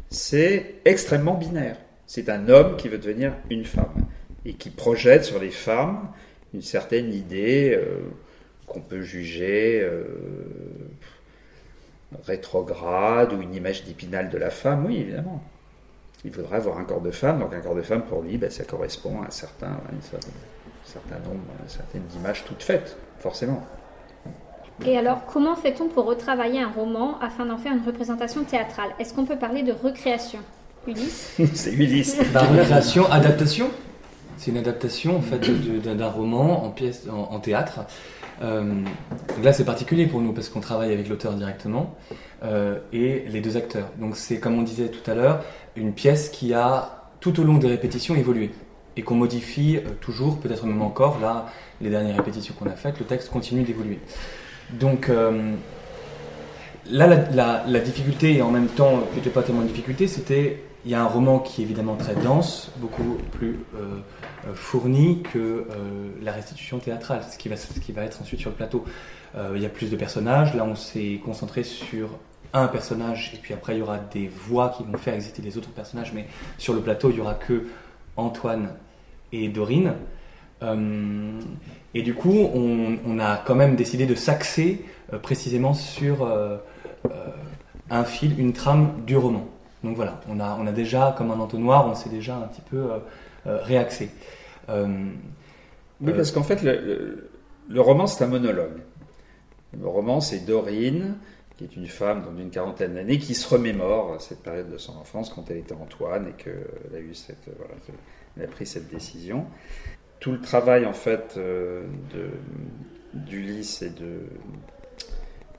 c'est 0.09 0.75
extrêmement 0.85 1.35
binaire. 1.35 1.77
C'est 2.07 2.27
un 2.27 2.49
homme 2.49 2.75
qui 2.75 2.87
veut 2.87 2.97
devenir 2.97 3.33
une 3.51 3.65
femme 3.65 4.07
et 4.45 4.53
qui 4.53 4.71
projette 4.71 5.25
sur 5.25 5.39
les 5.39 5.51
femmes 5.51 6.09
une 6.55 6.63
certaine 6.63 7.13
idée 7.13 7.77
euh, 7.77 7.99
qu'on 8.65 8.79
peut 8.79 9.01
juger 9.01 9.81
euh, 9.83 10.03
rétrograde 12.25 13.33
ou 13.33 13.41
une 13.41 13.53
image 13.53 13.83
d'épinal 13.83 14.29
de 14.29 14.37
la 14.37 14.49
femme, 14.49 14.85
oui, 14.85 14.97
évidemment. 14.97 15.41
Il 16.25 16.31
voudrait 16.31 16.57
avoir 16.57 16.77
un 16.77 16.83
corps 16.83 17.01
de 17.01 17.11
femme, 17.11 17.39
donc 17.39 17.53
un 17.53 17.61
corps 17.61 17.75
de 17.75 17.81
femme, 17.81 18.03
pour 18.03 18.21
lui, 18.21 18.37
ben, 18.37 18.49
ça 18.49 18.63
correspond 18.63 19.21
à 19.21 19.27
un 19.27 19.31
certain, 19.31 19.67
un 19.67 20.01
certain 20.83 21.19
nombre, 21.19 21.43
à 21.65 21.69
certaines 21.69 22.05
images 22.15 22.43
toutes 22.45 22.63
faites, 22.63 22.97
forcément. 23.19 23.65
Et 24.85 24.97
alors, 24.97 25.25
comment 25.25 25.55
fait-on 25.55 25.87
pour 25.87 26.05
retravailler 26.05 26.61
un 26.61 26.69
roman 26.69 27.19
afin 27.21 27.45
d'en 27.45 27.57
faire 27.57 27.73
une 27.73 27.85
représentation 27.85 28.43
théâtrale? 28.43 28.89
Est-ce 28.99 29.13
qu'on 29.13 29.25
peut 29.25 29.37
parler 29.37 29.63
de 29.63 29.73
recréation? 29.73 30.39
Ulysse? 30.87 31.37
C'est 31.53 31.73
Ulysse. 31.73 32.17
Bah, 32.33 32.41
recréation, 32.41 33.09
adaptation? 33.11 33.69
C'est 34.39 34.51
une 34.51 34.57
adaptation 34.57 35.17
en 35.17 35.21
fait 35.21 35.39
d'un 35.83 36.07
roman 36.07 36.63
en 36.65 36.69
pièce, 36.69 37.07
en 37.11 37.39
théâtre. 37.39 37.81
Euh, 38.41 38.83
là, 39.43 39.51
c'est 39.51 39.65
particulier 39.65 40.05
pour 40.07 40.21
nous 40.21 40.31
parce 40.31 40.47
qu'on 40.47 40.61
travaille 40.61 40.93
avec 40.93 41.09
l'auteur 41.09 41.33
directement 41.33 41.95
euh, 42.43 42.79
et 42.93 43.25
les 43.29 43.41
deux 43.41 43.57
acteurs. 43.57 43.89
Donc, 43.99 44.15
c'est 44.15 44.39
comme 44.39 44.57
on 44.57 44.61
disait 44.61 44.87
tout 44.87 45.11
à 45.11 45.13
l'heure, 45.13 45.43
une 45.75 45.91
pièce 45.91 46.29
qui 46.29 46.53
a 46.53 47.09
tout 47.19 47.37
au 47.39 47.43
long 47.43 47.57
des 47.57 47.67
répétitions 47.67 48.15
évolué 48.15 48.51
et 48.95 49.01
qu'on 49.01 49.15
modifie 49.15 49.75
euh, 49.77 49.89
toujours, 49.99 50.39
peut-être 50.39 50.65
même 50.65 50.81
encore. 50.81 51.19
Là, 51.19 51.47
les 51.81 51.89
dernières 51.89 52.15
répétitions 52.15 52.53
qu'on 52.57 52.67
a 52.67 52.75
faites, 52.75 52.97
le 52.97 53.05
texte 53.05 53.29
continue 53.29 53.63
d'évoluer. 53.63 53.99
Donc, 54.71 55.09
là, 56.91 57.07
la, 57.07 57.63
la, 57.65 57.79
difficulté, 57.79 58.35
et 58.35 58.41
en 58.43 58.51
même 58.51 58.67
temps, 58.67 59.01
qui 59.11 59.17
n'était 59.17 59.31
pas 59.31 59.41
tellement 59.41 59.63
une 59.63 59.67
difficulté, 59.67 60.07
c'était 60.07 60.61
il 60.85 60.91
y 60.91 60.95
a 60.95 61.01
un 61.01 61.07
roman 61.07 61.39
qui 61.39 61.61
est 61.61 61.65
évidemment 61.65 61.95
très 61.95 62.15
dense, 62.15 62.71
beaucoup 62.77 63.17
plus 63.31 63.59
euh, 63.75 64.53
fourni 64.53 65.21
que 65.21 65.37
euh, 65.37 65.65
la 66.21 66.31
restitution 66.31 66.79
théâtrale, 66.79 67.21
ce 67.29 67.37
qui, 67.37 67.49
va, 67.49 67.57
ce 67.57 67.79
qui 67.79 67.91
va 67.91 68.03
être 68.03 68.21
ensuite 68.21 68.39
sur 68.39 68.49
le 68.49 68.55
plateau. 68.55 68.85
Euh, 69.35 69.51
il 69.55 69.61
y 69.61 69.65
a 69.65 69.69
plus 69.69 69.91
de 69.91 69.95
personnages, 69.97 70.55
là 70.55 70.63
on 70.63 70.75
s'est 70.75 71.19
concentré 71.23 71.63
sur 71.63 72.09
un 72.53 72.67
personnage, 72.67 73.31
et 73.35 73.37
puis 73.37 73.53
après 73.53 73.75
il 73.75 73.79
y 73.79 73.81
aura 73.81 73.97
des 73.97 74.27
voix 74.27 74.69
qui 74.69 74.83
vont 74.83 74.97
faire 74.97 75.13
exister 75.13 75.41
les 75.41 75.57
autres 75.57 75.69
personnages, 75.69 76.13
mais 76.13 76.27
sur 76.57 76.73
le 76.73 76.79
plateau 76.79 77.11
il 77.11 77.17
y 77.17 77.21
aura 77.21 77.35
que 77.35 77.67
Antoine 78.15 78.69
et 79.31 79.49
Dorine. 79.49 79.93
et 80.61 82.01
du 82.01 82.13
coup, 82.15 82.49
on, 82.53 83.19
a 83.19 83.37
quand 83.37 83.55
même 83.55 83.75
décidé 83.75 84.07
de 84.07 84.15
s'axer 84.15 84.83
précisément 85.21 85.73
sur 85.73 86.27
un 87.89 88.03
fil, 88.03 88.37
une 88.39 88.51
trame 88.51 88.93
du 89.05 89.15
roman. 89.15 89.47
Donc 89.83 89.95
voilà, 89.95 90.19
on 90.27 90.39
a, 90.39 90.57
on 90.59 90.67
a 90.67 90.71
déjà, 90.71 91.15
comme 91.17 91.31
un 91.31 91.39
entonnoir, 91.39 91.87
on 91.87 91.95
s'est 91.95 92.09
déjà 92.09 92.37
un 92.37 92.47
petit 92.47 92.61
peu 92.61 92.89
euh, 93.47 93.57
réaxé. 93.63 94.09
Euh, 94.67 94.87
oui, 96.01 96.13
parce 96.13 96.31
qu'en 96.31 96.43
fait, 96.43 96.61
le, 96.63 97.81
roman, 97.81 98.07
c'est 98.07 98.23
un 98.23 98.27
monologue. 98.27 98.81
Le 99.79 99.87
roman, 99.87 100.21
c'est 100.21 100.45
Dorine, 100.45 101.15
qui 101.57 101.63
est 101.63 101.75
une 101.75 101.87
femme 101.87 102.25
d'une 102.35 102.49
quarantaine 102.49 102.95
d'années, 102.95 103.19
qui 103.19 103.35
se 103.35 103.47
remémore 103.47 104.21
cette 104.21 104.43
période 104.43 104.69
de 104.71 104.77
son 104.77 104.97
enfance 104.97 105.29
quand 105.29 105.49
elle 105.49 105.57
était 105.57 105.73
Antoine 105.73 106.27
et 106.27 106.43
qu'elle 106.43 106.95
a, 106.95 106.99
eu 106.99 107.13
cette, 107.13 107.49
voilà, 107.57 107.73
elle 108.37 108.43
a 108.43 108.47
pris 108.47 108.65
cette 108.65 108.89
décision. 108.89 109.45
Tout 110.19 110.31
le 110.31 110.41
travail, 110.41 110.85
en 110.85 110.93
fait, 110.93 111.35
euh, 111.37 111.83
d'Ulysse 113.13 113.81
et 113.81 113.89
de, 113.89 114.23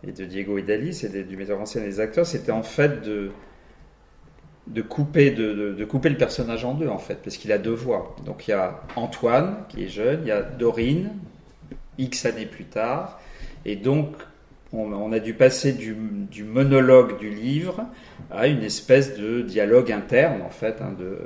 et 0.07 0.13
de 0.13 0.25
Diego 0.25 0.59
et 0.59 0.63
d'Alice 0.63 1.05
et 1.05 1.25
du 1.25 1.37
metteur 1.37 1.61
en 1.61 1.67
scène 1.67 1.85
et 1.85 1.89
des 1.89 2.01
acteurs, 2.01 2.27
c'était 2.27 2.53
en 2.53 2.63
fait 2.63 3.03
de, 3.03 3.31
de 4.71 4.83
couper, 4.83 5.33
de, 5.33 5.85
couper 5.85 6.09
le 6.09 6.17
personnage 6.17 6.65
en 6.65 6.75
deux, 6.75 6.89
en 6.89 6.99
fait, 6.99 7.17
parce 7.23 7.37
qu'il 7.37 7.53
a 7.53 7.59
deux 7.59 7.73
voix. 7.73 8.15
Donc 8.25 8.47
il 8.47 8.53
y 8.53 8.55
a 8.55 8.81
Antoine, 8.97 9.57
qui 9.69 9.85
est 9.85 9.89
jeune, 9.89 10.21
il 10.23 10.29
y 10.29 10.33
a 10.33 10.43
Dorine, 10.43 11.11
X 11.99 12.25
années 12.25 12.47
plus 12.47 12.65
tard, 12.65 13.21
et 13.65 13.77
donc 13.77 14.15
on, 14.73 15.13
a 15.13 15.19
dû 15.19 15.35
passer 15.35 15.73
du, 15.73 16.45
monologue 16.45 17.19
du 17.19 17.31
livre 17.31 17.85
à 18.31 18.47
une 18.47 18.63
espèce 18.63 19.19
de 19.19 19.43
dialogue 19.43 19.91
interne, 19.91 20.43
en 20.43 20.51
fait, 20.51 20.81
hein, 20.81 20.95
de, 20.97 21.19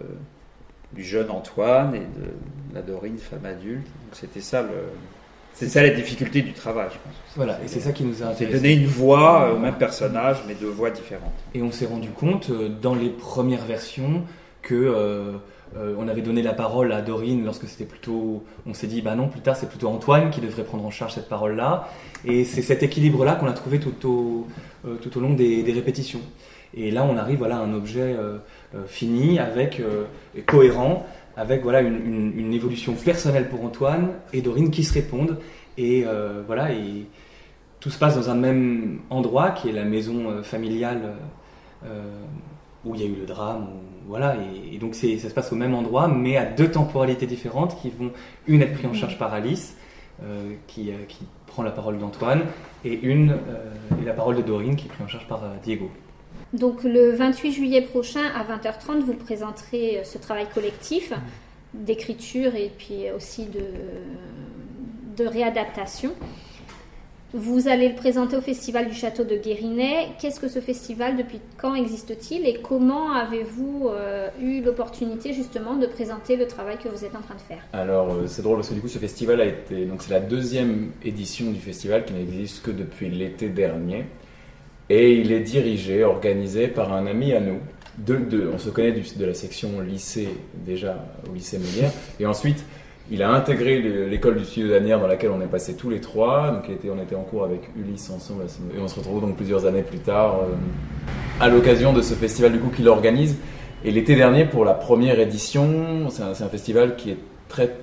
du 0.94 1.04
jeune 1.04 1.30
Antoine 1.30 1.94
et 1.94 1.98
de 1.98 2.30
la 2.74 2.80
Dorine, 2.80 3.18
femme 3.18 3.44
adulte. 3.44 3.84
Donc 3.84 4.14
c'était 4.14 4.40
ça 4.40 4.62
le, 4.62 4.68
c'est 5.54 5.68
ça 5.68 5.82
la 5.82 5.90
difficulté 5.90 6.42
du 6.42 6.52
travail, 6.52 6.88
je 6.92 6.98
pense. 6.98 7.14
Voilà, 7.36 7.60
et 7.64 7.68
c'est 7.68 7.78
ça 7.80 7.92
qui 7.92 8.02
nous 8.02 8.22
a. 8.24 8.34
C'est 8.34 8.46
donner 8.46 8.72
une 8.72 8.86
voix 8.86 9.52
au 9.52 9.58
même 9.58 9.76
personnage, 9.76 10.38
mais 10.48 10.54
deux 10.54 10.68
voix 10.68 10.90
différentes. 10.90 11.32
Et 11.54 11.62
on 11.62 11.70
s'est 11.70 11.86
rendu 11.86 12.10
compte, 12.10 12.50
euh, 12.50 12.68
dans 12.68 12.94
les 12.94 13.08
premières 13.08 13.64
versions, 13.64 14.24
que 14.62 14.74
euh, 14.74 15.32
euh, 15.76 15.94
on 15.96 16.08
avait 16.08 16.22
donné 16.22 16.42
la 16.42 16.54
parole 16.54 16.92
à 16.92 17.02
Dorine 17.02 17.44
lorsque 17.44 17.68
c'était 17.68 17.84
plutôt. 17.84 18.42
On 18.66 18.74
s'est 18.74 18.88
dit, 18.88 19.00
bah 19.00 19.14
non, 19.14 19.28
plus 19.28 19.40
tard, 19.40 19.56
c'est 19.56 19.68
plutôt 19.68 19.88
Antoine 19.88 20.30
qui 20.30 20.40
devrait 20.40 20.64
prendre 20.64 20.84
en 20.84 20.90
charge 20.90 21.14
cette 21.14 21.28
parole-là. 21.28 21.88
Et 22.24 22.44
c'est 22.44 22.62
cet 22.62 22.82
équilibre-là 22.82 23.36
qu'on 23.36 23.46
a 23.46 23.52
trouvé 23.52 23.78
tout 23.78 24.08
au, 24.08 24.46
tout 25.02 25.18
au 25.18 25.20
long 25.20 25.34
des, 25.34 25.62
des, 25.62 25.72
répétitions. 25.72 26.20
Et 26.76 26.90
là, 26.90 27.04
on 27.04 27.16
arrive 27.16 27.38
voilà, 27.38 27.58
à 27.58 27.60
un 27.60 27.74
objet 27.74 28.16
fini, 28.86 29.38
avec, 29.38 29.80
cohérent, 30.46 31.06
avec 31.36 31.62
voilà 31.62 31.80
une, 31.80 32.52
évolution 32.52 32.94
personnelle 32.94 33.48
pour 33.48 33.64
Antoine 33.64 34.10
et 34.32 34.40
Dorine 34.40 34.70
qui 34.70 34.84
se 34.84 34.94
répondent 34.94 35.38
et 35.76 36.04
euh, 36.06 36.42
voilà 36.46 36.72
et 36.72 37.06
tout 37.80 37.90
se 37.90 37.98
passe 37.98 38.14
dans 38.14 38.30
un 38.30 38.36
même 38.36 39.00
endroit 39.10 39.50
qui 39.50 39.68
est 39.68 39.72
la 39.72 39.84
maison 39.84 40.30
euh, 40.30 40.42
familiale 40.42 41.14
euh, 41.84 42.02
où 42.84 42.94
il 42.94 43.00
y 43.00 43.04
a 43.04 43.06
eu 43.06 43.16
le 43.16 43.26
drame 43.26 43.66
voilà 44.06 44.36
et, 44.72 44.78
donc 44.78 44.94
c'est 44.94 45.18
ça 45.18 45.28
se 45.28 45.34
passe 45.34 45.52
au 45.52 45.56
même 45.56 45.74
endroit 45.74 46.06
mais 46.06 46.36
à 46.36 46.44
deux 46.44 46.70
temporalités 46.70 47.26
différentes 47.26 47.80
qui 47.80 47.90
vont 47.90 48.12
une 48.46 48.62
être 48.62 48.74
prise 48.74 48.86
en 48.86 48.94
charge 48.94 49.18
par 49.18 49.34
Alice 49.34 49.76
qui, 50.68 50.92
qui, 51.08 51.26
prend 51.48 51.64
la 51.64 51.72
parole 51.72 51.98
d'Antoine 51.98 52.42
et 52.84 53.00
une 53.02 53.36
et 54.00 54.04
la 54.04 54.12
parole 54.12 54.36
de 54.36 54.42
Dorine 54.42 54.76
qui 54.76 54.86
est 54.86 54.88
prise 54.88 55.02
en 55.02 55.08
charge 55.08 55.26
par 55.26 55.42
Diego. 55.64 55.90
Donc 56.54 56.84
le 56.84 57.10
28 57.10 57.52
juillet 57.52 57.82
prochain 57.82 58.22
à 58.34 58.44
20h30, 58.44 59.00
vous 59.00 59.14
présenterez 59.14 59.98
euh, 59.98 60.04
ce 60.04 60.18
travail 60.18 60.46
collectif 60.54 61.12
d'écriture 61.74 62.54
et 62.54 62.70
puis 62.78 63.10
aussi 63.14 63.46
de, 63.46 63.64
de 65.16 65.28
réadaptation. 65.28 66.12
Vous 67.36 67.66
allez 67.66 67.88
le 67.88 67.96
présenter 67.96 68.36
au 68.36 68.40
Festival 68.40 68.86
du 68.88 68.94
Château 68.94 69.24
de 69.24 69.34
Guérinet. 69.34 70.10
Qu'est-ce 70.20 70.38
que 70.38 70.46
ce 70.46 70.60
festival 70.60 71.16
Depuis 71.16 71.40
quand 71.58 71.74
existe-t-il 71.74 72.46
Et 72.46 72.60
comment 72.62 73.12
avez-vous 73.12 73.88
euh, 73.88 74.28
eu 74.40 74.62
l'opportunité 74.62 75.32
justement 75.32 75.74
de 75.74 75.88
présenter 75.88 76.36
le 76.36 76.46
travail 76.46 76.78
que 76.78 76.88
vous 76.88 77.04
êtes 77.04 77.16
en 77.16 77.22
train 77.22 77.34
de 77.34 77.40
faire? 77.40 77.58
Alors 77.72 78.12
euh, 78.12 78.28
c'est 78.28 78.42
drôle 78.42 78.58
parce 78.58 78.68
que 78.68 78.74
du 78.74 78.80
coup 78.80 78.86
ce 78.86 78.98
festival 78.98 79.40
a 79.40 79.46
été 79.46 79.86
donc 79.86 80.04
c'est 80.04 80.12
la 80.12 80.20
deuxième 80.20 80.92
édition 81.04 81.50
du 81.50 81.58
festival 81.58 82.04
qui 82.04 82.12
n'existe 82.12 82.62
que 82.62 82.70
depuis 82.70 83.10
l'été 83.10 83.48
dernier. 83.48 84.04
Et 84.90 85.14
il 85.14 85.32
est 85.32 85.40
dirigé, 85.40 86.04
organisé 86.04 86.68
par 86.68 86.92
un 86.92 87.06
ami 87.06 87.32
à 87.32 87.40
nous. 87.40 87.58
On 88.52 88.58
se 88.58 88.70
connaît 88.70 88.92
de 88.92 89.24
la 89.24 89.34
section 89.34 89.80
lycée 89.80 90.28
déjà 90.66 91.06
au 91.30 91.34
lycée 91.34 91.58
Mélière. 91.58 91.92
Et 92.18 92.26
ensuite, 92.26 92.64
il 93.10 93.22
a 93.22 93.30
intégré 93.30 93.80
l'école 94.08 94.36
du 94.36 94.44
studio 94.44 94.70
d'Anières 94.70 94.98
dans 94.98 95.06
laquelle 95.06 95.30
on 95.30 95.40
est 95.40 95.46
passé 95.46 95.74
tous 95.74 95.90
les 95.90 96.00
trois. 96.00 96.50
Donc 96.50 96.64
on 96.68 97.02
était 97.02 97.14
en 97.14 97.22
cours 97.22 97.44
avec 97.44 97.60
Ulysse 97.76 98.10
ensemble. 98.10 98.44
Et 98.76 98.80
on 98.80 98.88
se 98.88 98.98
retrouve 98.98 99.20
donc 99.20 99.36
plusieurs 99.36 99.66
années 99.66 99.82
plus 99.82 99.98
tard 99.98 100.40
euh, 100.42 100.54
à 101.40 101.48
l'occasion 101.48 101.92
de 101.92 102.02
ce 102.02 102.14
festival 102.14 102.52
du 102.52 102.58
coup 102.58 102.70
qu'il 102.70 102.88
organise. 102.88 103.36
Et 103.84 103.90
l'été 103.90 104.16
dernier, 104.16 104.46
pour 104.46 104.64
la 104.64 104.72
première 104.72 105.20
édition, 105.20 106.08
c'est 106.08 106.22
un, 106.22 106.48
festival 106.48 106.96
qui 106.96 107.10
est 107.10 107.18
très 107.48 107.76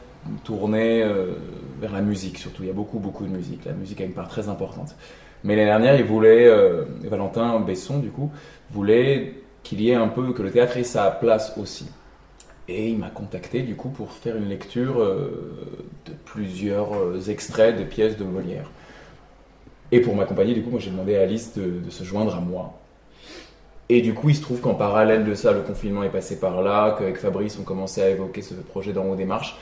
tourné 0.43 1.03
euh, 1.03 1.33
vers 1.79 1.91
la 1.91 2.01
musique 2.01 2.39
surtout. 2.39 2.63
Il 2.63 2.67
y 2.67 2.71
a 2.71 2.73
beaucoup, 2.73 2.97
beaucoup 2.97 3.23
de 3.23 3.29
musique. 3.29 3.65
La 3.65 3.73
musique 3.73 4.01
a 4.01 4.05
une 4.05 4.13
part 4.13 4.27
très 4.27 4.49
importante. 4.49 4.95
Mais 5.43 5.55
l'année 5.55 5.69
dernière, 5.69 5.95
il 5.95 6.05
voulait, 6.05 6.47
euh, 6.47 6.85
Valentin 7.03 7.59
Besson, 7.59 7.99
du 7.99 8.09
coup, 8.09 8.31
voulait 8.71 9.35
qu'il 9.63 9.81
y 9.81 9.89
ait 9.89 9.95
un 9.95 10.07
peu, 10.07 10.33
que 10.33 10.41
le 10.41 10.51
théâtre 10.51 10.77
ait 10.77 10.83
sa 10.83 11.09
place 11.11 11.53
aussi. 11.57 11.89
Et 12.67 12.89
il 12.89 12.97
m'a 12.97 13.09
contacté 13.09 13.63
du 13.63 13.75
coup 13.75 13.89
pour 13.89 14.11
faire 14.11 14.37
une 14.37 14.47
lecture 14.47 14.99
de 14.99 16.13
plusieurs 16.25 17.29
extraits 17.29 17.77
de 17.77 17.83
pièces 17.83 18.17
de 18.17 18.23
Molière. 18.23 18.69
Et 19.91 19.99
pour 19.99 20.15
m'accompagner, 20.15 20.53
du 20.53 20.63
coup, 20.63 20.69
moi 20.69 20.79
j'ai 20.79 20.89
demandé 20.89 21.17
à 21.17 21.21
Alice 21.21 21.53
de, 21.57 21.89
se 21.89 22.03
joindre 22.03 22.35
à 22.35 22.39
moi. 22.39 22.79
Et 23.89 24.01
du 24.01 24.13
coup, 24.13 24.29
il 24.29 24.35
se 24.35 24.41
trouve 24.41 24.61
qu'en 24.61 24.73
parallèle 24.73 25.25
de 25.25 25.35
ça, 25.35 25.51
le 25.51 25.61
confinement 25.61 26.03
est 26.03 26.09
passé 26.09 26.39
par 26.39 26.61
là, 26.61 26.95
qu'avec 26.97 27.17
Fabrice, 27.17 27.57
on 27.59 27.63
commençait 27.63 28.01
à 28.01 28.09
évoquer 28.09 28.41
ce 28.41 28.53
projet 28.53 28.93
d'en 28.93 29.03
haut 29.05 29.15
des 29.15 29.25
marches. 29.25 29.57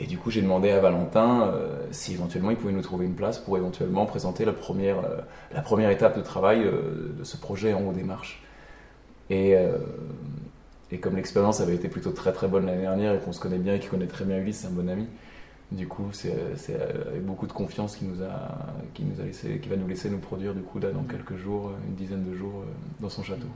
Et 0.00 0.06
du 0.06 0.16
coup, 0.16 0.30
j'ai 0.30 0.40
demandé 0.40 0.70
à 0.70 0.80
Valentin 0.80 1.42
euh, 1.42 1.76
si 1.90 2.14
éventuellement 2.14 2.50
il 2.50 2.56
pouvait 2.56 2.72
nous 2.72 2.80
trouver 2.80 3.04
une 3.04 3.14
place 3.14 3.38
pour 3.38 3.58
éventuellement 3.58 4.06
présenter 4.06 4.46
la 4.46 4.54
première, 4.54 4.98
euh, 4.98 5.18
la 5.54 5.60
première 5.60 5.90
étape 5.90 6.16
de 6.16 6.22
travail 6.22 6.62
euh, 6.64 7.14
de 7.18 7.22
ce 7.22 7.36
projet 7.36 7.74
en 7.74 7.82
haut 7.82 7.92
des 7.92 8.02
marches. 8.02 8.42
Et, 9.28 9.54
et 10.90 10.98
comme 10.98 11.14
l'expérience 11.14 11.60
avait 11.60 11.76
été 11.76 11.86
plutôt 11.86 12.10
très 12.10 12.32
très 12.32 12.48
bonne 12.48 12.66
l'année 12.66 12.80
dernière 12.80 13.14
et 13.14 13.18
qu'on 13.20 13.32
se 13.32 13.38
connaît 13.38 13.58
bien 13.58 13.76
et 13.76 13.78
qu'il 13.78 13.88
connaît 13.88 14.08
très 14.08 14.24
bien 14.24 14.38
Ulysse, 14.38 14.62
c'est 14.62 14.66
un 14.66 14.70
bon 14.70 14.88
ami, 14.88 15.06
du 15.70 15.86
coup, 15.86 16.08
c'est 16.12 16.34
avec 16.74 17.24
beaucoup 17.24 17.46
de 17.46 17.52
confiance 17.52 17.94
qu'il 17.94 18.08
nous 18.08 18.24
a, 18.24 18.66
qui 18.92 19.04
nous 19.04 19.20
a 19.20 19.24
laissé, 19.24 19.60
qui 19.60 19.68
va 19.68 19.76
nous 19.76 19.86
laisser 19.86 20.10
nous 20.10 20.18
produire 20.18 20.52
du 20.52 20.62
coup 20.62 20.80
là 20.80 20.90
dans 20.90 21.04
quelques 21.04 21.36
jours, 21.36 21.70
une 21.86 21.94
dizaine 21.94 22.28
de 22.28 22.34
jours 22.34 22.64
dans 22.98 23.08
son 23.08 23.22
château. 23.22 23.46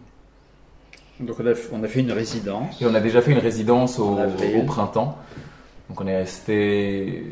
Donc 1.18 1.40
on 1.40 1.46
a, 1.48 1.54
on 1.72 1.82
a 1.82 1.88
fait 1.88 1.98
une 1.98 2.12
résidence. 2.12 2.80
Et 2.80 2.86
on 2.86 2.94
a 2.94 3.00
déjà 3.00 3.20
fait 3.20 3.32
une 3.32 3.38
résidence 3.38 3.98
au, 3.98 4.16
au 4.16 4.62
printemps. 4.64 5.18
Donc 5.94 6.00
on 6.00 6.08
est 6.08 6.16
resté, 6.16 7.22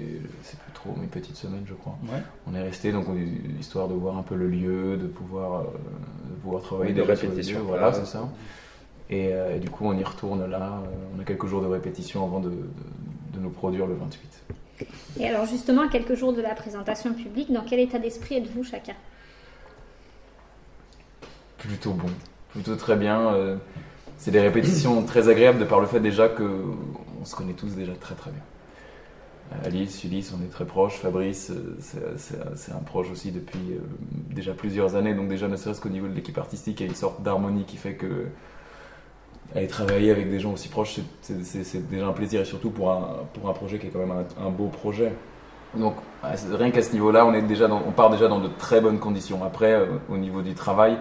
c'est 0.42 0.56
plus 0.56 0.70
trop, 0.72 0.94
une 1.02 1.08
petite 1.08 1.34
semaine 1.34 1.64
je 1.66 1.74
crois. 1.74 1.98
On 2.46 2.54
est 2.54 2.62
resté 2.62 2.92
donc 2.92 3.06
histoire 3.58 3.88
de 3.88 3.94
voir 3.94 4.16
un 4.16 4.22
peu 4.22 4.36
le 4.36 4.46
lieu, 4.46 4.96
de 4.96 5.08
pouvoir, 5.08 5.62
euh, 5.62 5.64
de 6.30 6.34
pouvoir 6.40 6.62
travailler 6.62 6.92
des 6.92 7.02
répétitions. 7.02 7.64
voilà, 7.66 7.92
c'est 7.92 8.06
ça. 8.06 8.28
Euh, 9.10 9.56
et, 9.56 9.58
du 9.58 9.68
coup 9.68 9.84
on 9.84 9.98
y 9.98 10.04
retourne 10.04 10.48
là. 10.48 10.80
Euh, 10.84 11.16
on 11.16 11.20
a 11.20 11.24
quelques 11.24 11.46
jours 11.46 11.60
de 11.60 11.66
répétition 11.66 12.24
avant 12.24 12.38
de, 12.38 12.50
de 12.50 13.40
nous 13.40 13.50
produire 13.50 13.88
le 13.88 13.94
28. 13.94 14.86
Et 15.18 15.26
alors 15.26 15.46
justement, 15.46 15.82
à 15.82 15.88
quelques 15.88 16.14
jours 16.14 16.32
de 16.32 16.40
la 16.40 16.54
présentation 16.54 17.14
publique, 17.14 17.52
dans 17.52 17.64
quel 17.64 17.80
état 17.80 17.98
d'esprit 17.98 18.36
êtes-vous 18.36 18.62
chacun? 18.62 18.94
Plutôt 21.58 21.94
bon, 21.94 22.10
plutôt 22.50 22.76
très 22.76 22.94
bien. 22.94 23.58
C'est 24.18 24.30
des 24.30 24.40
répétitions 24.40 25.02
très 25.02 25.28
agréables 25.28 25.58
de 25.58 25.64
par 25.64 25.80
le 25.80 25.88
fait 25.88 25.98
déjà 25.98 26.28
que 26.28 26.44
on 27.20 27.24
se 27.24 27.34
connaît 27.34 27.54
tous 27.54 27.74
déjà 27.74 27.94
très 27.94 28.14
très 28.14 28.30
bien. 28.30 28.42
Euh, 29.52 29.66
Alice, 29.66 30.02
Ulysse, 30.04 30.34
on 30.38 30.42
est 30.44 30.50
très 30.50 30.64
proches. 30.64 30.94
Fabrice, 30.94 31.50
euh, 31.50 32.14
c'est 32.54 32.72
un 32.72 32.82
proche 32.84 33.10
aussi 33.10 33.30
depuis 33.32 33.78
déjà 34.30 34.52
plusieurs 34.52 34.96
années. 34.96 35.14
Donc 35.14 35.28
déjà, 35.28 35.48
ne 35.48 35.56
serait-ce 35.56 35.80
qu'au 35.80 35.88
niveau 35.88 36.08
de 36.08 36.14
l'équipe 36.14 36.38
artistique, 36.38 36.80
il 36.80 36.84
y 36.84 36.86
a 36.86 36.90
une 36.90 36.96
sorte 36.96 37.22
d'harmonie 37.22 37.64
qui 37.64 37.76
fait 37.76 37.94
que 37.94 38.26
aller 39.54 39.66
travailler 39.66 40.10
avec 40.10 40.30
des 40.30 40.40
gens 40.40 40.52
aussi 40.52 40.68
proches, 40.68 41.00
c'est 41.20 41.90
déjà 41.90 42.06
un 42.06 42.12
plaisir 42.12 42.40
et 42.40 42.44
surtout 42.44 42.70
pour 42.70 42.90
un, 42.90 43.16
pour 43.34 43.48
un 43.48 43.52
projet 43.52 43.78
qui 43.78 43.86
est 43.86 43.90
quand 43.90 43.98
même 43.98 44.24
un, 44.40 44.50
beau 44.50 44.68
projet. 44.68 45.12
Donc 45.74 45.94
rien 46.22 46.70
qu'à 46.70 46.82
ce 46.82 46.92
niveau-là, 46.92 47.26
on, 47.26 47.34
est 47.34 47.42
déjà 47.42 47.68
on 47.70 47.92
part 47.92 48.10
déjà 48.10 48.28
dans 48.28 48.40
de 48.40 48.48
très 48.48 48.80
bonnes 48.80 48.98
conditions. 48.98 49.44
Après, 49.44 49.72
euh, 49.72 49.86
au 50.08 50.16
niveau 50.16 50.42
du 50.42 50.54
travail, 50.54 50.96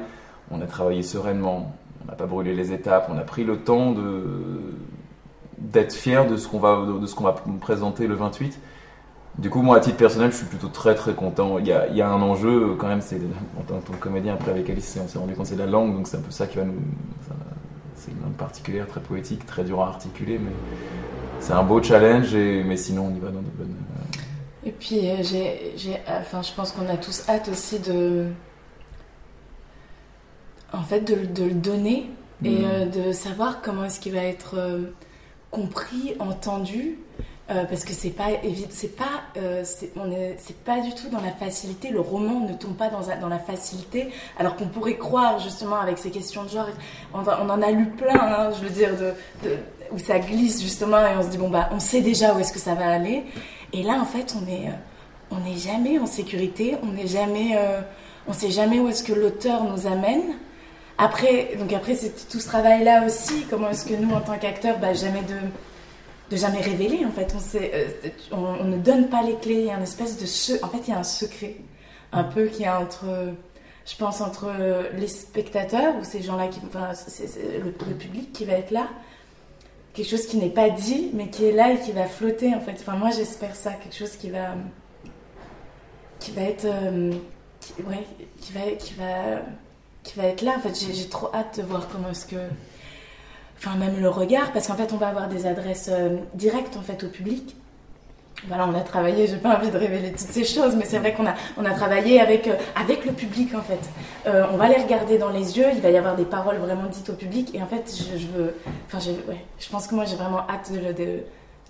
on 0.49 0.61
a 0.61 0.65
travaillé 0.65 1.03
sereinement, 1.03 1.75
on 2.03 2.07
n'a 2.07 2.15
pas 2.15 2.25
brûlé 2.25 2.53
les 2.53 2.71
étapes, 2.71 3.09
on 3.11 3.17
a 3.17 3.21
pris 3.23 3.43
le 3.43 3.57
temps 3.57 3.91
de 3.91 4.23
d'être 5.61 5.93
fier 5.93 6.27
de 6.27 6.37
ce 6.37 6.47
qu'on 6.47 6.59
va 6.59 6.85
de 6.99 7.05
ce 7.05 7.15
qu'on 7.15 7.23
va 7.23 7.35
présenter 7.59 8.07
le 8.07 8.15
28. 8.15 8.59
Du 9.37 9.49
coup, 9.49 9.61
moi, 9.61 9.77
à 9.77 9.79
titre 9.79 9.95
personnel, 9.95 10.31
je 10.31 10.37
suis 10.37 10.45
plutôt 10.45 10.67
très 10.67 10.93
très 10.93 11.13
content. 11.13 11.57
Il 11.57 11.65
y 11.65 11.71
a, 11.71 11.87
il 11.87 11.95
y 11.95 12.01
a 12.01 12.09
un 12.09 12.21
enjeu 12.21 12.75
quand 12.77 12.87
même, 12.87 13.01
c'est 13.01 13.19
en 13.57 13.63
tant 13.63 13.79
que 13.79 13.97
comédien, 13.97 14.33
après 14.33 14.51
avec 14.51 14.69
Alice, 14.69 14.99
on 15.01 15.07
s'est 15.07 15.19
rendu 15.19 15.35
compte 15.35 15.45
c'est 15.45 15.55
la 15.55 15.67
langue, 15.67 15.95
donc 15.95 16.07
c'est 16.07 16.17
un 16.17 16.21
peu 16.21 16.31
ça 16.31 16.47
qui 16.47 16.57
va 16.57 16.65
nous, 16.65 16.73
c'est 18.01 18.11
une 18.11 18.21
langue 18.21 18.33
particulière, 18.33 18.87
très 18.87 18.99
poétique, 18.99 19.45
très 19.45 19.63
dur 19.63 19.81
à 19.81 19.87
articuler, 19.87 20.39
mais 20.39 20.51
c'est 21.39 21.53
un 21.53 21.63
beau 21.63 21.81
challenge, 21.81 22.33
et, 22.33 22.63
mais 22.63 22.75
sinon 22.75 23.11
on 23.11 23.15
y 23.15 23.19
va 23.19 23.29
dans 23.29 23.41
de 23.41 23.49
bonnes. 23.57 23.75
Euh, 23.75 24.67
et 24.67 24.71
puis 24.71 25.09
euh, 25.09 25.23
j'ai, 25.23 25.97
enfin, 26.07 26.41
je 26.41 26.51
pense 26.53 26.71
qu'on 26.71 26.89
a 26.89 26.97
tous 26.97 27.23
hâte 27.29 27.47
aussi 27.47 27.79
de, 27.79 28.27
en 30.73 30.81
fait, 30.81 31.01
de, 31.01 31.45
le 31.45 31.53
donner 31.53 32.09
et 32.43 32.49
mm. 32.49 32.65
euh, 32.65 32.85
de 32.85 33.11
savoir 33.11 33.61
comment 33.61 33.85
est-ce 33.85 33.99
qu'il 33.99 34.13
va 34.13 34.23
être 34.23 34.55
compris, 35.51 36.15
entendu. 36.19 36.97
parce 37.47 37.83
que 37.83 37.91
c'est 37.91 38.11
pas 38.11 38.29
c'est 38.69 38.95
pas 38.95 39.23
c'est, 39.63 39.91
on 39.97 40.09
est 40.09 40.37
c'est 40.39 40.55
pas 40.63 40.79
du 40.79 40.95
tout 40.95 41.09
dans 41.09 41.19
la 41.19 41.31
facilité 41.31 41.89
le 41.89 41.99
roman 41.99 42.39
ne 42.47 42.53
tombe 42.53 42.77
pas 42.77 42.87
dans, 42.87 43.01
dans 43.19 43.27
la 43.27 43.39
facilité 43.39 44.07
alors 44.39 44.55
qu'on 44.55 44.69
pourrait 44.69 44.95
croire 44.95 45.37
justement 45.39 45.75
avec 45.81 45.97
ces 45.97 46.11
questions 46.11 46.43
de 46.45 46.49
genre 46.49 46.69
on, 47.13 47.19
en 47.27 47.61
a 47.61 47.71
lu 47.71 47.87
plein 47.87 48.21
hein, 48.21 48.51
je 48.57 48.63
veux 48.63 48.69
dire 48.69 48.91
de, 48.97 49.13
où 49.91 49.99
ça 49.99 50.19
glisse 50.19 50.61
justement 50.61 51.05
et 51.05 51.17
on 51.19 51.23
se 51.23 51.27
dit 51.27 51.37
bon 51.37 51.49
bah 51.49 51.67
on 51.73 51.81
sait 51.81 51.99
déjà 51.99 52.33
où 52.33 52.39
est-ce 52.39 52.53
que 52.53 52.59
ça 52.59 52.73
va 52.73 52.89
aller 52.89 53.25
et 53.73 53.83
là 53.83 53.99
en 53.99 54.05
fait 54.05 54.33
on 54.41 54.49
est 54.49 54.69
on 55.29 55.41
n'est 55.41 55.57
jamais 55.57 55.99
en 55.99 56.05
sécurité 56.05 56.77
on 56.83 56.93
n'est 56.93 57.07
jamais 57.07 57.57
on 58.29 58.33
sait 58.33 58.51
jamais 58.51 58.79
où 58.79 58.87
est-ce 58.87 59.03
que 59.03 59.13
l'auteur 59.13 59.65
nous 59.65 59.87
amène 59.87 60.35
après 61.03 61.55
donc 61.57 61.73
après 61.73 61.95
c'est 61.95 62.29
tout 62.29 62.39
ce 62.39 62.47
travail 62.47 62.83
là 62.83 63.05
aussi 63.05 63.45
comment 63.49 63.69
est-ce 63.69 63.85
que 63.85 63.95
nous 63.95 64.13
en 64.13 64.21
tant 64.21 64.37
qu'acteurs 64.37 64.77
bah 64.79 64.93
jamais 64.93 65.23
de 65.23 65.35
de 66.31 66.37
jamais 66.37 66.61
révéler 66.61 67.05
en 67.05 67.11
fait. 67.11 67.35
On, 68.31 68.45
euh, 68.45 68.63
ne 68.63 68.77
donne 68.77 69.09
pas 69.09 69.21
les 69.21 69.35
clés. 69.35 69.55
Il 69.55 69.65
y 69.65 69.69
a 69.69 69.75
une 69.75 69.83
espèce 69.83 70.17
de 70.17 70.63
en 70.63 70.69
fait 70.69 70.87
il 70.87 70.91
y 70.91 70.93
a 70.93 70.99
un 70.99 71.03
secret 71.03 71.57
un 72.13 72.23
peu 72.23 72.45
qui 72.45 72.63
est 72.63 72.69
entre, 72.69 73.33
je 73.85 73.95
pense 73.97 74.21
entre 74.21 74.51
les 74.97 75.07
spectateurs 75.07 75.95
ou 75.97 76.03
ces 76.03 76.21
gens-là 76.21 76.47
qui, 76.47 76.59
le, 77.63 77.71
public 77.71 78.33
qui 78.33 78.45
va 78.45 78.53
être 78.53 78.71
là, 78.71 78.87
quelque 79.93 80.09
chose 80.09 80.25
qui 80.25 80.37
n'est 80.37 80.49
pas 80.49 80.69
dit 80.69 81.11
mais 81.13 81.29
qui 81.29 81.45
est 81.45 81.51
là 81.51 81.73
et 81.73 81.79
qui 81.79 81.91
va 81.91 82.05
flotter 82.05 82.53
en 82.55 82.61
fait. 82.61 82.77
Enfin 82.79 82.95
moi 82.95 83.09
j'espère 83.11 83.55
ça, 83.55 83.71
quelque 83.73 83.95
chose 83.95 84.15
qui 84.15 84.29
va 84.29 84.55
qui 86.19 86.31
va 86.31 86.43
être 86.43 86.65
euh, 86.65 87.11
ouais, 87.89 88.05
qui 88.39 88.53
va 88.53 88.61
qui 88.77 88.93
va 88.93 89.41
qui 90.03 90.17
va 90.17 90.25
être 90.25 90.41
là. 90.41 90.53
En 90.57 90.59
fait 90.59 90.73
j'ai, 90.93 91.07
trop 91.09 91.29
hâte 91.33 91.59
de 91.59 91.63
voir 91.63 91.87
comment 91.91 92.09
est-ce 92.09 92.25
que 92.25 92.37
enfin 93.57 93.75
même 93.77 93.99
le 93.99 94.09
regard, 94.09 94.51
parce 94.53 94.67
qu'en 94.67 94.75
fait 94.75 94.91
on 94.93 94.97
va 94.97 95.07
avoir 95.07 95.27
des 95.27 95.45
adresses 95.45 95.89
euh, 95.91 96.17
directes 96.33 96.77
en 96.77 96.81
fait 96.81 97.03
au 97.03 97.07
public. 97.07 97.55
Voilà, 98.47 98.67
on 98.67 98.73
a 98.73 98.79
travaillé, 98.81 99.27
j'ai 99.27 99.37
pas 99.37 99.55
envie 99.55 99.69
de 99.69 99.77
révéler 99.77 100.09
toutes 100.09 100.19
ces 100.19 100.43
choses, 100.43 100.75
mais 100.75 100.85
c'est 100.85 100.97
vrai 100.97 101.13
qu'on 101.13 101.27
a, 101.27 101.35
on 101.57 101.65
a 101.65 101.71
travaillé 101.71 102.19
avec, 102.19 102.47
euh, 102.47 102.55
avec 102.75 103.05
le 103.05 103.11
public 103.11 103.53
en 103.53 103.61
fait. 103.61 103.79
Euh, 104.25 104.45
on 104.51 104.57
va 104.57 104.67
les 104.67 104.81
regarder 104.81 105.19
dans 105.19 105.29
les 105.29 105.59
yeux, 105.59 105.67
il 105.71 105.79
va 105.79 105.91
y 105.91 105.97
avoir 105.97 106.15
des 106.15 106.25
paroles 106.25 106.57
vraiment 106.57 106.87
dites 106.89 107.07
au 107.11 107.13
public, 107.13 107.53
et 107.53 107.61
en 107.61 107.67
fait 107.67 107.93
je, 107.95 108.25
veux, 108.27 108.55
enfin 108.87 108.99
je, 108.99 109.11
ouais, 109.29 109.45
je 109.59 109.69
pense 109.69 109.85
que 109.85 109.93
moi 109.93 110.05
j'ai 110.05 110.15
vraiment 110.15 110.39
hâte 110.49 110.71
de, 110.71 110.91
de, 110.91 111.19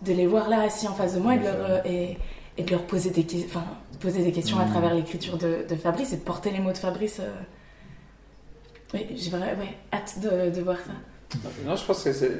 de, 0.01 0.13
les 0.13 0.27
voir 0.27 0.47
là 0.47 0.61
assis 0.61 0.87
en 0.87 0.93
face 0.93 1.15
de 1.15 1.19
moi 1.19 1.35
et 1.35 1.39
de 1.39 1.43
leur, 1.43 1.85
et, 1.85 2.17
et 2.57 2.63
de 2.63 2.71
leur 2.71 2.83
poser 2.83 3.09
des, 3.09 3.25
enfin, 3.49 3.65
poser 3.99 4.23
des 4.23 4.31
questions 4.31 4.57
à 4.57 4.63
mmh. 4.63 4.71
travers 4.71 4.93
l'écriture 4.93 5.37
de, 5.37 5.65
de, 5.67 5.75
Fabrice 5.75 6.13
et 6.13 6.17
de 6.17 6.21
porter 6.21 6.51
les 6.51 6.59
mots 6.59 6.71
de 6.71 6.77
Fabrice. 6.77 7.19
Oui, 8.93 9.07
j'ai 9.15 9.29
vraiment 9.29 9.45
ouais, 9.45 9.77
hâte 9.93 10.19
de, 10.21 10.55
de 10.55 10.61
voir 10.61 10.77
ça. 10.77 11.39
Non, 11.65 11.75
je 11.75 11.85
pense 11.85 12.03
que 12.03 12.11
c'est. 12.11 12.31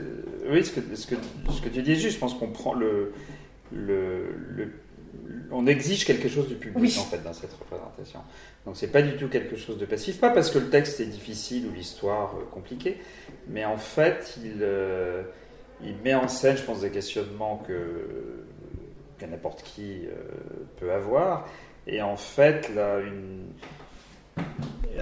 Oui, 0.49 0.65
ce 0.65 0.71
que, 0.71 0.95
ce, 0.95 1.07
que, 1.07 1.15
ce 1.49 1.61
que 1.61 1.69
tu 1.69 1.81
dis 1.81 1.95
juste. 1.95 2.15
Je 2.15 2.19
pense 2.19 2.33
qu'on 2.33 2.49
prend 2.49 2.73
le, 2.73 3.13
le, 3.71 4.25
On 5.51 5.65
exige 5.65 6.05
quelque 6.05 6.27
chose 6.27 6.47
du 6.47 6.55
public, 6.55 6.97
en 6.99 7.03
fait, 7.03 7.23
dans 7.23 7.33
cette 7.33 7.53
représentation. 7.53 8.19
Donc, 8.65 8.75
c'est 8.75 8.91
pas 8.91 9.01
du 9.01 9.15
tout 9.15 9.29
quelque 9.29 9.55
chose 9.55 9.77
de 9.77 9.85
passif. 9.85 10.19
Pas 10.19 10.29
parce 10.29 10.51
que 10.51 10.59
le 10.59 10.69
texte 10.69 10.99
est 10.99 11.05
difficile 11.05 11.67
ou 11.67 11.73
l'histoire 11.73 12.35
euh, 12.35 12.43
compliquée, 12.51 12.97
mais 13.47 13.63
en 13.65 13.77
fait, 13.77 14.37
il, 14.43 14.57
euh, 14.61 15.23
il 15.83 15.95
met 16.03 16.13
en 16.13 16.27
scène, 16.27 16.57
je 16.57 16.63
pense, 16.63 16.81
des 16.81 16.91
questionnements 16.91 17.63
que, 17.65 18.43
que 19.19 19.25
n'importe 19.25 19.63
qui 19.63 20.05
euh, 20.05 20.11
peut 20.79 20.91
avoir. 20.91 21.47
Et 21.87 22.01
en 22.01 22.17
fait, 22.17 22.69
là, 22.75 22.99
une 22.99 23.45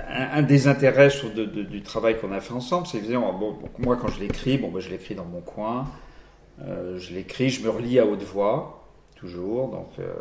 un, 0.08 0.42
des 0.42 0.68
intérêts 0.68 1.10
du 1.10 1.82
travail 1.82 2.20
qu'on 2.20 2.32
a 2.32 2.40
fait 2.40 2.54
ensemble, 2.54 2.88
c'est 2.88 2.98
évidemment, 2.98 3.34
bon, 3.34 3.58
moi 3.80 3.98
quand 3.98 4.10
je 4.10 4.20
l'écris, 4.20 4.58
bon, 4.58 4.70
ben, 4.70 4.80
je 4.80 4.90
l'écris 4.90 5.16
dans 5.16 5.26
mon 5.26 5.42
coin, 5.42 5.88
euh, 6.62 6.98
je 6.98 7.14
l'écris, 7.14 7.50
je 7.50 7.64
me 7.64 7.70
relis 7.70 8.00
à 8.00 8.06
haute 8.06 8.24
voix, 8.24 8.86
toujours, 9.16 9.70
donc 9.70 9.90
euh, 10.00 10.14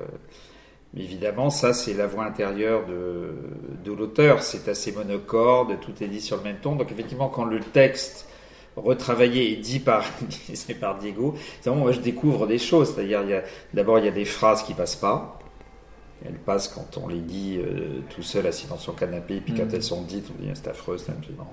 évidemment 0.96 1.50
ça 1.50 1.72
c'est 1.72 1.94
la 1.94 2.06
voix 2.06 2.24
intérieure 2.24 2.86
de, 2.86 3.92
l'auteur, 3.92 4.42
c'est 4.42 4.68
assez 4.68 4.92
monocorde, 4.92 5.78
tout 5.80 6.02
est 6.02 6.08
dit 6.08 6.20
sur 6.20 6.36
le 6.36 6.42
même 6.42 6.58
ton, 6.58 6.76
donc 6.76 6.92
effectivement 6.92 7.28
quand 7.28 7.44
le 7.44 7.60
texte 7.60 8.28
retravaillé 8.76 9.52
et 9.52 9.56
dit 9.56 9.80
par, 9.80 10.04
par 10.80 10.98
Diego, 10.98 11.34
c'est 11.60 11.70
vraiment 11.70 11.84
moi 11.84 11.92
je 11.92 12.00
découvre 12.00 12.46
des 12.46 12.58
choses, 12.58 12.94
c'est-à-dire 12.94 13.22
d'abord 13.74 13.98
il 13.98 14.04
y 14.04 14.08
a 14.08 14.12
des 14.12 14.24
phrases 14.24 14.62
qui 14.62 14.74
passent 14.74 14.96
pas, 14.96 15.38
elles 16.24 16.38
passent 16.38 16.68
quand 16.68 16.98
on 16.98 17.08
les 17.08 17.20
dit 17.20 17.58
euh, 17.58 18.00
tout 18.10 18.22
seul 18.22 18.46
assis 18.46 18.66
dans 18.66 18.78
son 18.78 18.92
canapé, 18.92 19.40
puis 19.40 19.54
quand 19.54 19.66
mm. 19.66 19.74
elles 19.74 19.82
sont 19.82 20.02
dites, 20.02 20.26
on 20.36 20.42
dit 20.42 20.50
c'est 20.54 20.68
affreux, 20.68 20.98
c'est 20.98 21.12
absolument, 21.12 21.52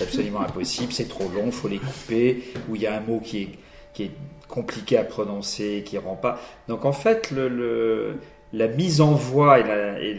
absolument 0.00 0.40
impossible, 0.40 0.92
c'est 0.92 1.08
trop 1.08 1.28
long, 1.28 1.50
faut 1.50 1.68
les 1.68 1.78
couper, 1.78 2.44
ou 2.68 2.76
il 2.76 2.82
y 2.82 2.86
a 2.86 2.96
un 2.96 3.00
mot 3.00 3.20
qui 3.20 3.42
est, 3.42 3.48
qui 3.92 4.04
est 4.04 4.10
compliqué 4.48 4.96
à 4.98 5.04
prononcer, 5.04 5.82
qui 5.84 5.98
rend 5.98 6.16
pas. 6.16 6.40
Donc 6.68 6.84
en 6.84 6.92
fait, 6.92 7.30
le, 7.30 8.16
la 8.52 8.68
mise 8.68 9.00
en 9.00 9.12
voix 9.14 9.58
et, 9.58 10.16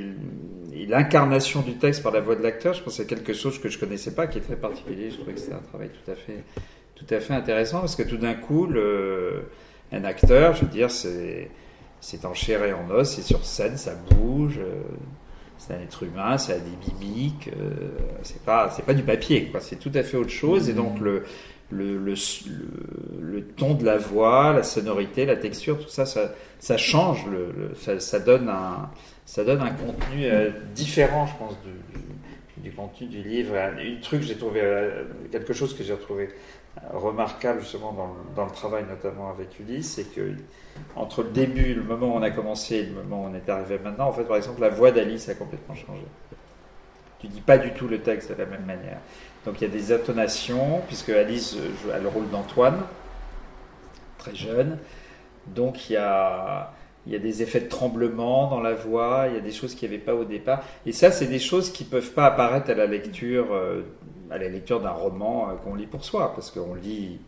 l'incarnation 0.87 1.61
du 1.61 1.77
texte 1.77 2.03
par 2.03 2.11
la 2.11 2.19
voix 2.19 2.35
de 2.35 2.43
l'acteur, 2.43 2.73
je 2.73 2.83
pense 2.83 2.97
que 2.97 3.03
c'est 3.03 3.07
quelque 3.07 3.33
chose 3.33 3.59
que 3.59 3.69
je 3.69 3.79
connaissais 3.79 4.13
pas, 4.13 4.27
qui 4.27 4.37
est 4.37 4.41
très 4.41 4.57
particulier. 4.57 5.09
Je 5.09 5.15
trouvais 5.15 5.33
que 5.33 5.39
c'était 5.39 5.53
un 5.53 5.59
travail 5.69 5.89
tout 5.89 6.11
à 6.11 6.15
fait, 6.15 6.43
tout 6.95 7.05
à 7.09 7.19
fait 7.19 7.33
intéressant 7.33 7.79
parce 7.79 7.95
que 7.95 8.03
tout 8.03 8.17
d'un 8.17 8.35
coup, 8.35 8.67
le, 8.67 9.45
un 9.91 10.03
acteur, 10.03 10.53
je 10.53 10.61
veux 10.61 10.71
dire, 10.71 10.91
c'est, 10.91 11.49
c'est 12.01 12.25
en 12.25 12.33
chair 12.33 12.63
et 12.63 12.73
en 12.73 12.89
os, 12.89 13.09
c'est 13.09 13.23
sur 13.23 13.45
scène, 13.45 13.77
ça 13.77 13.93
bouge. 13.95 14.59
Euh, 14.59 14.81
c'est 15.57 15.73
un 15.73 15.79
être 15.79 16.03
humain, 16.03 16.37
ça 16.37 16.53
a 16.53 16.57
des 16.57 16.93
mimiques, 17.01 17.49
euh, 17.57 17.71
c'est 18.23 18.43
pas 18.43 18.67
pas 18.85 18.93
du 18.93 19.03
papier 19.03 19.51
c'est 19.61 19.79
tout 19.79 19.91
à 19.95 20.03
fait 20.03 20.17
autre 20.17 20.29
chose 20.29 20.69
et 20.69 20.73
donc 20.73 20.99
le 20.99 21.23
le, 21.71 21.97
le, 21.97 23.43
ton 23.57 23.73
de 23.73 23.85
la 23.85 23.97
voix, 23.97 24.53
la 24.53 24.63
sonorité, 24.63 25.25
la 25.25 25.35
texture, 25.35 25.79
tout 25.79 25.89
ça, 25.89 26.05
ça, 26.05 26.33
ça 26.59 26.77
change, 26.77 27.25
le, 27.25 27.73
ça, 27.99 28.19
donne 28.19 28.49
un, 28.49 28.89
ça 29.25 29.43
donne 29.43 29.61
un 29.61 29.71
contenu 29.71 30.25
euh, 30.25 30.51
différent, 30.75 31.25
je 31.25 31.33
pense, 31.37 31.57
du, 32.63 32.71
contenu 32.71 33.07
du 33.07 33.23
livre. 33.23 33.55
Un 33.55 34.01
truc, 34.01 34.21
j'ai 34.21 34.35
trouvé 34.35 34.59
euh, 34.61 35.05
quelque 35.31 35.53
chose 35.53 35.75
que 35.75 35.83
j'ai 35.83 35.93
retrouvé 35.93 36.29
remarquable 36.93 37.61
justement 37.61 37.93
dans, 37.93 38.15
dans, 38.35 38.45
le 38.45 38.51
travail, 38.51 38.85
notamment 38.87 39.29
avec 39.29 39.59
Ulysse, 39.59 39.93
c'est 39.93 40.13
que 40.13 40.35
entre 40.95 41.23
le 41.23 41.29
début, 41.29 41.73
le 41.73 41.83
moment 41.83 42.07
où 42.07 42.17
on 42.17 42.21
a 42.21 42.31
commencé 42.31 42.75
et 42.75 42.83
le 42.83 42.91
moment 42.91 43.23
où 43.23 43.29
on 43.31 43.33
est 43.33 43.49
arrivé 43.49 43.79
maintenant, 43.79 44.07
en 44.07 44.13
fait, 44.13 44.23
par 44.23 44.37
exemple, 44.37 44.61
la 44.61 44.69
voix 44.69 44.91
d'Alice 44.91 45.29
a 45.29 45.35
complètement 45.35 45.75
changé. 45.75 46.05
Tu 47.19 47.27
dis 47.27 47.41
pas 47.41 47.57
du 47.57 47.71
tout 47.71 47.87
le 47.87 48.01
texte 48.01 48.29
de 48.31 48.35
la 48.35 48.45
même 48.45 48.65
manière. 48.65 48.99
Donc 49.45 49.61
il 49.61 49.67
y 49.67 49.67
a 49.67 49.73
des 49.73 49.93
intonations, 49.93 50.81
puisque 50.87 51.09
Alice 51.09 51.55
joue, 51.55 51.89
le 52.01 52.07
rôle 52.07 52.29
d'Antoine, 52.29 52.81
très 54.17 54.35
jeune. 54.35 54.77
Donc 55.47 55.89
il 55.89 55.93
y 55.93 55.97
a, 55.97 56.73
il 57.05 57.13
y 57.13 57.15
a 57.15 57.19
des 57.19 57.41
effets 57.41 57.61
de 57.61 57.69
tremblement 57.69 58.49
dans 58.49 58.61
la 58.61 58.73
voix, 58.73 59.25
il 59.27 59.35
y 59.35 59.37
a 59.37 59.41
des 59.41 59.51
choses 59.51 59.75
qu'il 59.75 59.89
n'y 59.89 59.95
avait 59.95 60.03
pas 60.03 60.15
au 60.15 60.25
départ. 60.25 60.63
Et 60.85 60.91
ça, 60.91 61.11
c'est 61.11 61.27
des 61.27 61.39
choses 61.39 61.71
qui 61.71 61.83
ne 61.83 61.89
peuvent 61.89 62.11
pas 62.11 62.25
apparaître 62.25 62.69
à 62.69 62.73
la 62.73 62.87
lecture, 62.87 63.53
euh, 63.53 63.81
à 64.31 64.37
la 64.37 64.49
lecture 64.49 64.81
d'un 64.81 64.91
roman 64.91 65.49
euh, 65.49 65.53
qu'on 65.55 65.75
lit 65.75 65.85
pour 65.85 66.03
soi, 66.03 66.33
parce 66.33 66.51
qu'on 66.51 66.73
lit 66.73 67.19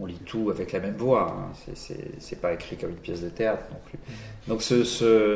on 0.00 0.06
lit 0.06 0.18
tout 0.24 0.50
avec 0.50 0.72
la 0.72 0.80
même 0.80 0.96
voix. 0.96 1.34
Hein. 1.36 1.72
C'est 2.18 2.40
pas 2.40 2.52
écrit 2.52 2.76
comme 2.76 2.90
une 2.90 2.96
pièce 2.96 3.20
de 3.20 3.30
théâtre 3.30 3.64
non 3.70 3.80
plus. 3.86 3.98
Donc 4.46 4.60
je 4.62 5.34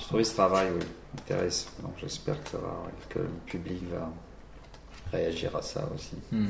trouvais 0.00 0.24
ce 0.24 0.34
travail 0.34 0.68
intéressant. 1.18 1.70
Donc 1.82 1.92
j'espère 2.00 2.42
que, 2.44 2.56
que, 3.10 3.18
le 3.18 3.28
public 3.46 3.82
va 3.90 4.10
réagir 5.12 5.54
à 5.54 5.62
ça 5.62 5.86
aussi. 5.94 6.16
Hmm. 6.32 6.46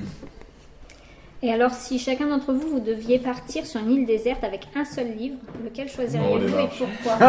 Et 1.45 1.53
alors, 1.53 1.73
si 1.75 1.99
chacun 1.99 2.27
d'entre 2.29 2.55
vous, 2.55 2.71
vous 2.71 2.81
deviez 2.81 3.19
partir 3.19 3.67
sur 3.67 3.83
une 3.83 3.91
île 3.91 4.07
déserte 4.07 4.43
avec 4.45 4.67
un 4.75 4.87
seul 4.87 5.15
livre, 5.15 5.37
lequel 5.63 5.91
choisiriez-vous 5.91 6.59
et 6.59 6.69
pourquoi 6.69 7.19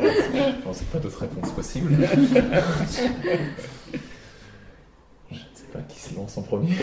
Je 0.00 0.62
pensais 0.64 0.86
pas 0.86 0.98
d'autres 0.98 1.20
réponses 1.20 1.52
possibles. 1.52 1.94
Je 5.30 5.34
ne 5.34 5.40
sais 5.52 5.66
pas 5.70 5.80
qui 5.90 5.98
se 6.00 6.16
lance 6.16 6.38
en 6.38 6.42
premier. 6.42 6.74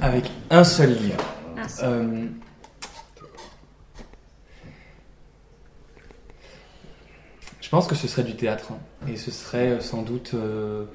Avec 0.00 0.28
un 0.50 0.64
seul 0.64 0.90
livre. 0.90 1.24
Euh, 1.84 2.26
je 7.60 7.68
pense 7.68 7.86
que 7.86 7.94
ce 7.94 8.08
serait 8.08 8.24
du 8.24 8.34
théâtre. 8.34 8.72
Hein. 8.72 8.78
Et 9.06 9.16
ce 9.16 9.30
serait 9.30 9.68
euh, 9.68 9.78
sans 9.78 10.02
doute 10.02 10.32
euh, 10.34 10.86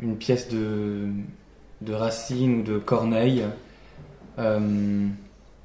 une 0.00 0.16
pièce 0.16 0.48
de, 0.48 1.12
de 1.80 1.92
Racine 1.92 2.60
ou 2.60 2.62
de 2.62 2.78
Corneille. 2.78 3.44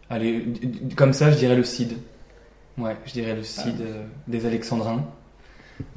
allez, 0.10 0.46
comme 0.96 1.14
ça, 1.14 1.32
je 1.32 1.38
dirais 1.38 1.56
le 1.56 1.64
Cid. 1.64 1.98
Ouais, 2.78 2.96
je 3.06 3.14
dirais 3.14 3.36
le 3.36 3.44
Cid 3.44 3.76
ah. 3.82 4.06
des 4.28 4.46
Alexandrins. 4.46 5.06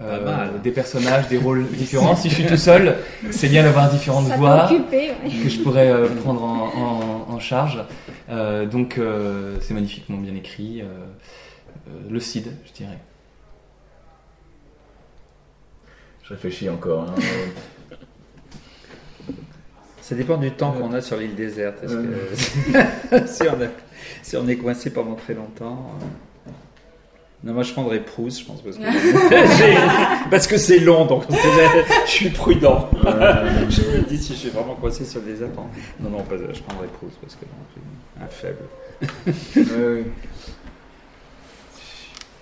Euh, 0.01 0.59
des 0.59 0.71
personnages, 0.71 1.29
des 1.29 1.39
rôles 1.39 1.67
différents. 1.69 2.17
si 2.17 2.29
je 2.29 2.35
suis 2.35 2.47
tout 2.47 2.57
seul, 2.57 2.97
c'est 3.31 3.49
bien 3.49 3.63
d'avoir 3.63 3.91
différentes 3.91 4.27
voix 4.27 4.69
que 4.69 5.49
je 5.49 5.61
pourrais 5.61 5.91
euh, 5.91 6.09
prendre 6.23 6.43
en, 6.43 7.39
charge. 7.39 7.85
Euh, 8.31 8.65
donc 8.65 8.99
c'est 9.61 9.75
magnifiquement 9.75 10.19
bien 10.19 10.35
écrit. 10.35 10.83
le 12.09 12.21
Cid, 12.21 12.53
je 12.67 12.73
dirais. 12.73 12.99
Je 16.23 16.31
réfléchis 16.31 16.71
encore. 16.71 17.03
Hein. 17.03 17.15
Ça 20.05 20.15
dépend 20.15 20.37
du 20.37 20.51
temps 20.51 20.73
qu'on 20.73 20.93
a 20.93 21.01
sur 21.01 21.17
l'île 21.17 21.35
déserte. 21.35 21.79
si, 23.27 23.43
on 23.45 23.57
si, 24.23 24.37
on 24.37 24.47
est 24.47 24.57
coincé 24.57 24.91
pendant 24.91 25.15
très 25.15 25.33
longtemps. 25.33 25.93
Non, 27.43 27.55
moi 27.55 27.63
je 27.63 27.73
prendrais 27.73 28.01
Proust, 28.01 28.41
je 28.41 28.45
pense, 28.45 28.61
parce 28.61 28.77
que, 28.77 28.83
parce 30.31 30.47
que 30.47 30.59
c'est 30.59 30.79
long, 30.79 31.07
donc 31.07 31.23
je 31.31 32.11
suis 32.11 32.29
prudent. 32.29 32.91
je 33.03 33.81
me 33.81 34.03
dis 34.07 34.19
si 34.19 34.35
je 34.35 34.39
suis 34.41 34.51
vraiment 34.51 34.75
coincé 34.75 35.07
sur 35.07 35.23
des 35.23 35.43
attentes. 35.43 35.71
Non, 35.99 36.11
non, 36.11 36.23
pas, 36.23 36.37
je 36.37 36.61
prendrais 36.61 36.89
Proust, 36.99 37.17
parce 37.23 37.37
que 37.37 37.47
un 38.23 38.27
faible. 38.27 38.59
oui. 39.57 40.05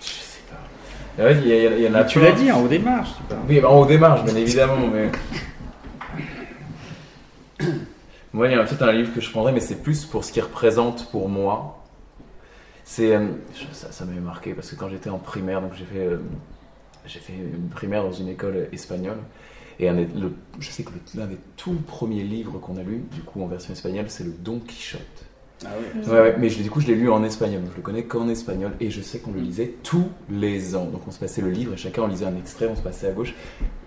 Je 0.01 0.05
sais 0.05 0.41
pas. 0.49 1.31
Il 1.31 1.81
y, 1.81 1.87
en 1.87 1.93
a 1.93 2.03
tu 2.03 2.19
l'as 2.19 2.33
dit 2.33 2.51
en 2.51 2.61
haut 2.61 2.67
des 2.67 2.79
marches, 2.79 3.11
tu 3.29 3.35
Oui, 3.47 3.63
en 3.63 3.79
haut 3.79 3.85
des 3.85 3.97
marches, 3.97 4.25
bien 4.25 4.35
évidemment, 4.35 4.89
mais. 4.93 5.09
Moi, 8.33 8.47
il 8.47 8.51
y 8.51 8.55
a 8.55 8.63
peut-être 8.63 8.81
un 8.81 8.91
livre 8.91 9.13
que 9.13 9.21
je 9.21 9.29
prendrais, 9.29 9.51
mais 9.51 9.59
c'est 9.59 9.81
plus 9.81 10.05
pour 10.05 10.23
ce 10.25 10.31
qu'il 10.31 10.43
représente 10.43 11.09
pour 11.11 11.29
moi 11.29 11.83
c'est 12.83 13.15
euh, 13.15 13.27
ça, 13.71 13.91
ça 13.91 14.05
m'avait 14.05 14.19
marqué 14.19 14.53
parce 14.53 14.69
que 14.69 14.75
quand 14.75 14.89
j'étais 14.89 15.09
en 15.09 15.17
primaire, 15.17 15.61
donc 15.61 15.73
j'ai 15.73 15.85
fait 15.85 16.05
euh, 16.05 16.17
j'ai 17.05 17.19
fait 17.19 17.33
une 17.33 17.69
primaire 17.69 18.03
dans 18.03 18.11
une 18.11 18.29
école 18.29 18.67
espagnole 18.71 19.17
et 19.79 19.89
un, 19.89 19.93
le, 19.93 20.33
je 20.59 20.69
sais 20.69 20.83
que 20.83 20.91
l'un 21.15 21.25
des 21.25 21.37
tout 21.57 21.75
premiers 21.87 22.23
livres 22.23 22.59
qu'on 22.59 22.77
a 22.77 22.83
lu, 22.83 23.03
du 23.11 23.21
coup 23.21 23.41
en 23.41 23.47
version 23.47 23.73
espagnole, 23.73 24.05
c'est 24.09 24.23
le 24.23 24.31
Don 24.31 24.59
Quichotte. 24.59 25.01
Ah 25.65 25.69
oui. 25.95 26.09
ouais, 26.09 26.35
mais 26.37 26.49
je, 26.49 26.61
du 26.61 26.69
coup 26.69 26.81
je 26.81 26.87
l'ai 26.87 26.95
lu 26.95 27.09
en 27.09 27.23
espagnol, 27.23 27.61
je 27.71 27.77
le 27.77 27.81
connais 27.81 28.03
qu'en 28.03 28.27
espagnol 28.27 28.73
et 28.81 28.91
je 28.91 29.01
sais 29.01 29.19
qu'on 29.19 29.31
le 29.31 29.39
lisait 29.39 29.75
tous 29.83 30.09
les 30.29 30.75
ans. 30.75 30.85
Donc 30.85 31.07
on 31.07 31.11
se 31.11 31.19
passait 31.19 31.41
le 31.41 31.51
livre 31.51 31.73
et 31.73 31.77
chacun 31.77 32.03
en 32.03 32.07
lisait 32.07 32.25
un 32.25 32.35
extrait, 32.35 32.67
on 32.69 32.75
se 32.75 32.81
passait 32.81 33.07
à 33.07 33.11
gauche. 33.11 33.33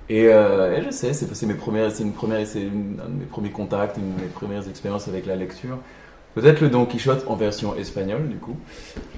Et, 0.08 0.28
euh, 0.28 0.82
je 0.84 0.90
sais, 0.90 1.12
c'est 1.12 1.46
mes 1.46 1.54
premières, 1.54 1.90
c'est 1.90 2.02
une 2.02 2.12
première, 2.12 2.46
c'est 2.46 2.62
un 2.62 3.08
de 3.08 3.18
mes 3.18 3.24
premiers 3.24 3.50
contacts, 3.50 3.96
une 3.96 4.14
de 4.14 4.22
mes 4.22 4.28
premières 4.28 4.68
expériences 4.68 5.08
avec 5.08 5.26
la 5.26 5.36
lecture. 5.36 5.78
Peut-être 6.34 6.60
le 6.60 6.68
Don 6.68 6.84
Quichotte 6.84 7.24
en 7.28 7.34
version 7.34 7.74
espagnole, 7.76 8.28
du 8.28 8.36
coup. 8.36 8.56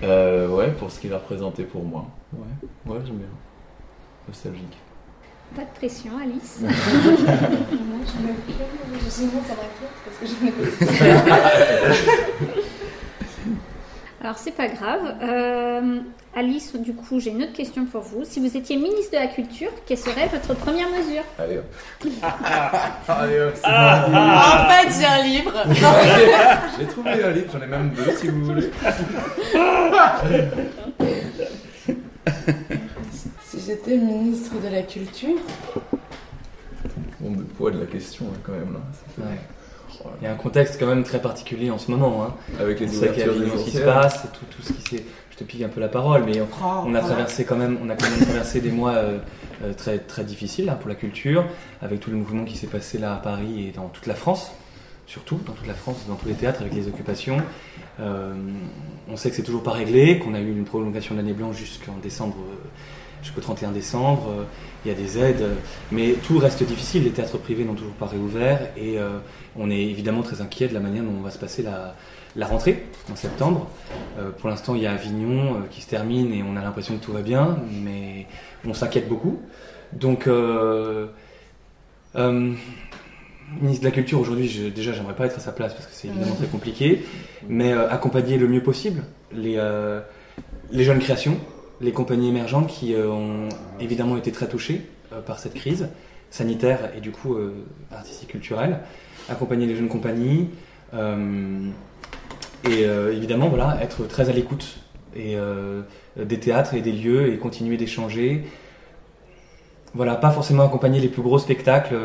Euh, 0.03 0.49
ouais, 0.49 0.71
pour 0.71 0.91
ce 0.91 1.01
qu'il 1.01 1.13
a 1.13 1.19
représenté 1.19 1.65
pour 1.65 1.83
moi. 1.83 2.07
Ouais, 2.33 2.95
ouais 2.95 3.01
j'aime 3.05 3.17
bien. 3.17 3.27
Nostalgique. 4.29 4.79
Pas 5.57 5.63
de 5.63 5.75
pression, 5.75 6.13
Alice. 6.23 6.63
Alors, 14.21 14.37
c'est 14.37 14.51
pas 14.51 14.67
grave. 14.67 15.15
Euh, 15.23 16.01
Alice, 16.35 16.75
du 16.75 16.93
coup, 16.93 17.21
j'ai 17.21 17.31
une 17.31 17.45
autre 17.45 17.53
question 17.53 17.85
pour 17.87 18.03
vous. 18.03 18.25
Si 18.25 18.41
vous 18.41 18.57
étiez 18.57 18.77
ministre 18.77 19.13
de 19.13 19.19
la 19.19 19.29
Culture, 19.29 19.71
quelle 19.87 19.99
serait 19.99 20.27
votre 20.27 20.55
première 20.55 20.89
mesure? 20.91 21.23
Allez 21.39 21.59
hop. 21.59 21.65
Allez 23.09 23.41
hop, 23.41 23.55
En 23.65 24.69
fait, 24.69 24.91
j'ai 24.99 25.07
un 25.07 25.23
livre. 25.23 25.53
j'ai 26.79 26.87
trouvé 26.87 27.23
un 27.23 27.31
livre, 27.31 27.47
j'en 27.53 27.63
ai 27.63 27.67
même 27.67 27.91
deux 27.91 28.17
si 28.17 28.27
vous 28.29 28.45
voulez. 28.45 28.71
si 33.45 33.61
j'étais 33.65 33.97
ministre 33.97 34.55
de 34.61 34.69
la 34.69 34.83
Culture. 34.83 35.39
Bon, 37.21 37.37
le 37.37 37.45
poids 37.45 37.71
de 37.71 37.79
la 37.79 37.87
question, 37.87 38.27
hein, 38.33 38.39
quand 38.43 38.53
même. 38.53 38.73
Là. 39.19 39.27
Il 40.21 40.25
y 40.25 40.27
a 40.27 40.33
un 40.33 40.37
contexte 40.37 40.79
quand 40.79 40.87
même 40.87 41.05
très 41.05 41.21
particulier 41.21 41.71
en 41.71 41.79
ce 41.79 41.91
moment. 41.91 42.25
Hein. 42.25 42.35
Avec 42.61 42.81
les 42.81 42.97
ouvertures 42.97 43.35
ce 43.59 43.65
qui 43.65 43.71
se 43.71 43.83
passe, 43.83 44.23
tout, 44.33 44.45
tout 44.51 44.63
ce 44.63 44.73
qui 44.73 44.83
s'est. 44.83 45.05
Je 45.31 45.45
te 45.45 45.45
pique 45.45 45.63
un 45.63 45.69
peu 45.69 45.81
la 45.81 45.89
parole, 45.89 46.25
mais 46.25 46.41
on, 46.41 46.95
a 46.97 47.01
traversé 47.01 47.45
quand 47.45 47.55
même, 47.55 47.79
on 47.81 47.89
a 47.89 47.95
quand 47.95 48.11
même 48.11 48.19
traversé 48.21 48.61
des 48.61 48.73
mois 48.73 48.95
euh, 48.95 49.19
euh, 49.63 49.73
très 49.73 49.99
très 49.99 50.25
difficiles 50.25 50.69
hein, 50.69 50.77
pour 50.81 50.89
la 50.89 50.97
culture, 50.97 51.45
avec 51.81 52.01
tout 52.01 52.11
le 52.11 52.17
mouvement 52.17 52.45
qui 52.45 52.57
s'est 52.57 52.67
passé 52.67 52.99
là 52.99 53.15
à 53.15 53.19
Paris 53.19 53.69
et 53.69 53.71
dans 53.71 53.87
toute 53.87 54.07
la 54.07 54.17
France, 54.17 54.51
surtout 55.07 55.39
dans 55.47 55.53
toute 55.53 55.69
la 55.69 55.75
France, 55.75 56.05
dans 56.09 56.17
tous 56.17 56.27
les 56.27 56.35
théâtres 56.35 56.61
avec 56.63 56.75
les 56.75 56.89
occupations. 56.89 57.37
Euh, 58.01 58.35
on 59.09 59.17
sait 59.17 59.31
que 59.31 59.37
c'est 59.37 59.45
toujours 59.45 59.63
pas 59.63 59.71
réglé, 59.71 60.19
qu'on 60.19 60.35
a 60.35 60.41
eu 60.41 60.51
une 60.51 60.65
prolongation 60.65 61.15
de 61.15 61.21
l'année 61.21 61.35
blanche 61.35 61.57
jusqu'en 61.57 61.95
décembre 62.03 62.37
jusqu'au 63.23 63.41
31 63.41 63.73
décembre. 63.73 64.29
Euh, 64.31 64.45
il 64.85 64.93
y 64.93 64.95
a 64.95 64.97
des 64.97 65.19
aides, 65.19 65.45
mais 65.91 66.13
tout 66.27 66.39
reste 66.39 66.63
difficile. 66.63 67.05
Les 67.05 67.11
théâtres 67.11 67.37
privés 67.39 67.65
n'ont 67.65 67.75
toujours 67.75 67.95
pas 67.95 68.07
réouvert 68.07 68.61
et 68.77 68.99
euh, 68.99 69.19
on 69.57 69.71
est 69.71 69.81
évidemment 69.81 70.23
très 70.23 70.41
inquiet 70.41 70.69
de 70.69 70.75
la 70.75 70.81
manière 70.81 71.03
dont 71.03 71.21
va 71.21 71.31
se 71.31 71.39
passer 71.39 71.63
la, 71.63 71.97
la 72.37 72.47
rentrée 72.47 72.87
en 73.11 73.17
septembre. 73.17 73.69
Euh, 74.19 74.31
pour 74.31 74.49
l'instant, 74.49 74.77
il 74.77 74.83
y 74.83 74.87
a 74.87 74.93
Avignon 74.93 75.63
qui 75.71 75.83
se 75.83 75.89
termine 75.89 76.33
et 76.33 76.45
on 76.45 76.57
a 76.57 76.63
l'impression 76.63 76.97
que 76.97 77.05
tout 77.05 77.13
va 77.13 77.23
bien, 77.23 77.59
mais 77.83 78.27
on 78.65 78.73
s'inquiète 78.73 79.09
beaucoup. 79.09 79.43
Donc, 79.93 80.29
ministre 83.61 83.83
de 83.83 83.89
la 83.89 83.91
Culture 83.91 84.21
aujourd'hui, 84.21 84.71
déjà, 84.75 84.93
j'aimerais 84.93 85.17
pas 85.17 85.27
être 85.27 85.37
à 85.37 85.41
sa 85.41 85.53
place 85.53 85.75
parce 85.75 85.87
que 85.87 85.93
c'est 85.93 86.09
évidemment 86.09 86.37
très 86.37 86.47
compliqué, 86.47 87.05
mais 87.49 87.73
accompagner 87.73 88.39
le 88.39 88.47
mieux 88.47 88.63
possible 88.63 89.03
les, 89.33 89.61
les 90.71 90.85
jeunes 90.85 91.01
créations 91.01 91.39
les 91.81 91.93
compagnies 91.93 92.29
émergentes 92.29 92.69
qui 92.69 92.95
ont 92.97 93.49
évidemment 93.81 94.17
été 94.17 94.33
très 94.33 94.49
touchées 94.49 94.83
par 95.27 95.39
cette 95.39 95.55
crise 95.55 95.89
sanitaire 96.31 96.91
et 96.97 97.01
du 97.01 97.11
coup 97.11 97.37
artistique 97.91 98.31
culturelle, 98.31 98.81
accompagner 99.29 99.67
les 99.67 99.77
jeunes 99.77 99.89
compagnies 99.89 100.49
et 102.65 102.83
évidemment 102.83 103.49
voilà 103.49 103.79
être 103.81 104.07
très 104.09 104.29
à 104.29 104.33
l'écoute 104.33 104.79
et 105.15 105.37
des 106.17 106.41
théâtres 106.41 106.75
et 106.75 106.81
des 106.81 106.93
lieux 106.93 107.33
et 107.33 107.39
continuer 107.39 107.77
d'échanger. 107.77 108.45
Voilà, 109.95 110.17
pas 110.17 110.31
forcément 110.31 110.65
accompagner 110.65 111.01
les 111.01 111.09
plus 111.09 111.23
gros 111.23 111.39
spectacles 111.39 111.97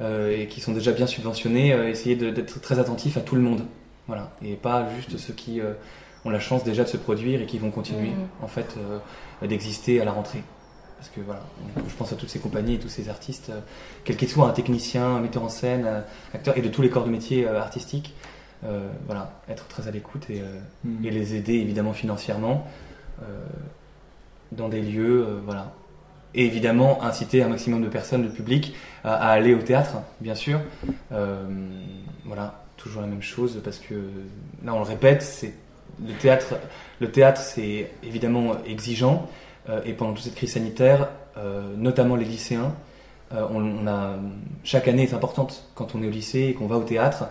euh, 0.00 0.36
et 0.36 0.46
qui 0.46 0.60
sont 0.60 0.72
déjà 0.72 0.92
bien 0.92 1.06
subventionnés, 1.06 1.72
euh, 1.72 1.88
essayer 1.88 2.16
d'être 2.16 2.60
très 2.60 2.78
attentif 2.78 3.16
à 3.16 3.20
tout 3.20 3.34
le 3.34 3.40
monde. 3.40 3.62
Voilà, 4.08 4.30
et 4.44 4.54
pas 4.54 4.86
juste 4.94 5.16
ceux 5.16 5.32
qui 5.32 5.58
euh, 5.58 5.72
ont 6.26 6.30
la 6.30 6.40
chance 6.40 6.64
déjà 6.64 6.84
de 6.84 6.88
se 6.88 6.96
produire 6.96 7.40
et 7.40 7.46
qui 7.46 7.58
vont 7.58 7.70
continuer 7.70 8.10
mmh. 8.10 8.44
en 8.44 8.48
fait 8.48 8.76
d'exister 9.42 10.00
à 10.00 10.04
la 10.04 10.12
rentrée. 10.12 10.42
Parce 10.98 11.10
que 11.10 11.20
voilà, 11.20 11.42
je 11.86 11.94
pense 11.94 12.12
à 12.12 12.16
toutes 12.16 12.30
ces 12.30 12.38
compagnies 12.38 12.74
et 12.74 12.78
tous 12.78 12.88
ces 12.88 13.08
artistes, 13.08 13.52
quel 14.04 14.16
qu'il 14.16 14.28
soit, 14.28 14.48
un 14.48 14.52
technicien, 14.52 15.04
un 15.04 15.20
metteur 15.20 15.42
en 15.42 15.50
scène, 15.50 15.86
acteur, 16.32 16.56
et 16.56 16.62
de 16.62 16.68
tous 16.68 16.80
les 16.80 16.88
corps 16.88 17.04
de 17.04 17.10
métier 17.10 17.46
artistiques, 17.46 18.14
voilà, 19.06 19.40
être 19.48 19.68
très 19.68 19.88
à 19.88 19.90
l'écoute 19.90 20.28
et, 20.30 20.42
mmh. 20.84 21.04
et, 21.04 21.10
les 21.10 21.34
aider 21.34 21.54
évidemment 21.54 21.92
financièrement 21.92 22.66
dans 24.52 24.68
des 24.68 24.80
lieux, 24.80 25.26
voilà, 25.44 25.74
et 26.36 26.44
évidemment 26.44 27.02
inciter 27.02 27.42
un 27.42 27.48
maximum 27.48 27.82
de 27.82 27.88
personnes, 27.88 28.22
de 28.22 28.28
public, 28.28 28.74
à, 29.02 29.30
aller 29.30 29.54
au 29.54 29.62
théâtre, 29.62 29.96
bien 30.20 30.34
sûr. 30.34 30.60
Euh, 31.10 31.44
voilà, 32.24 32.64
toujours 32.76 33.00
la 33.00 33.08
même 33.08 33.22
chose 33.22 33.60
parce 33.64 33.78
que 33.78 33.94
là 34.64 34.74
on 34.74 34.78
le 34.78 34.84
répète, 34.84 35.22
c'est 35.22 35.54
le 36.04 36.12
théâtre, 36.14 36.54
le 37.00 37.10
théâtre 37.10 37.40
c'est 37.40 37.90
évidemment 38.02 38.56
exigeant 38.66 39.28
euh, 39.68 39.80
et 39.84 39.92
pendant 39.92 40.12
toute 40.12 40.24
cette 40.24 40.34
crise 40.34 40.52
sanitaire, 40.52 41.08
euh, 41.36 41.74
notamment 41.76 42.16
les 42.16 42.24
lycéens, 42.24 42.74
on, 43.32 43.88
a 43.88 44.14
chaque 44.62 44.86
année 44.86 45.02
est 45.02 45.12
importante 45.12 45.68
quand 45.74 45.96
on 45.96 46.02
est 46.02 46.06
au 46.06 46.10
lycée 46.10 46.42
et 46.42 46.54
qu'on 46.54 46.68
va 46.68 46.76
au 46.76 46.84
théâtre. 46.84 47.24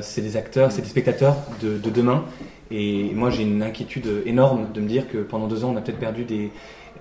c'est 0.00 0.22
des 0.22 0.38
acteurs, 0.38 0.72
c'est 0.72 0.80
des 0.80 0.88
spectateurs 0.88 1.36
de, 1.60 1.76
de 1.76 1.90
demain. 1.90 2.24
Et 2.70 3.10
moi 3.12 3.28
j'ai 3.28 3.42
une 3.42 3.62
inquiétude 3.62 4.22
énorme 4.24 4.72
de 4.72 4.80
me 4.80 4.88
dire 4.88 5.06
que 5.06 5.18
pendant 5.18 5.46
deux 5.46 5.62
ans 5.62 5.72
on 5.74 5.76
a 5.76 5.82
peut-être 5.82 5.98
perdu 5.98 6.24
des, 6.24 6.50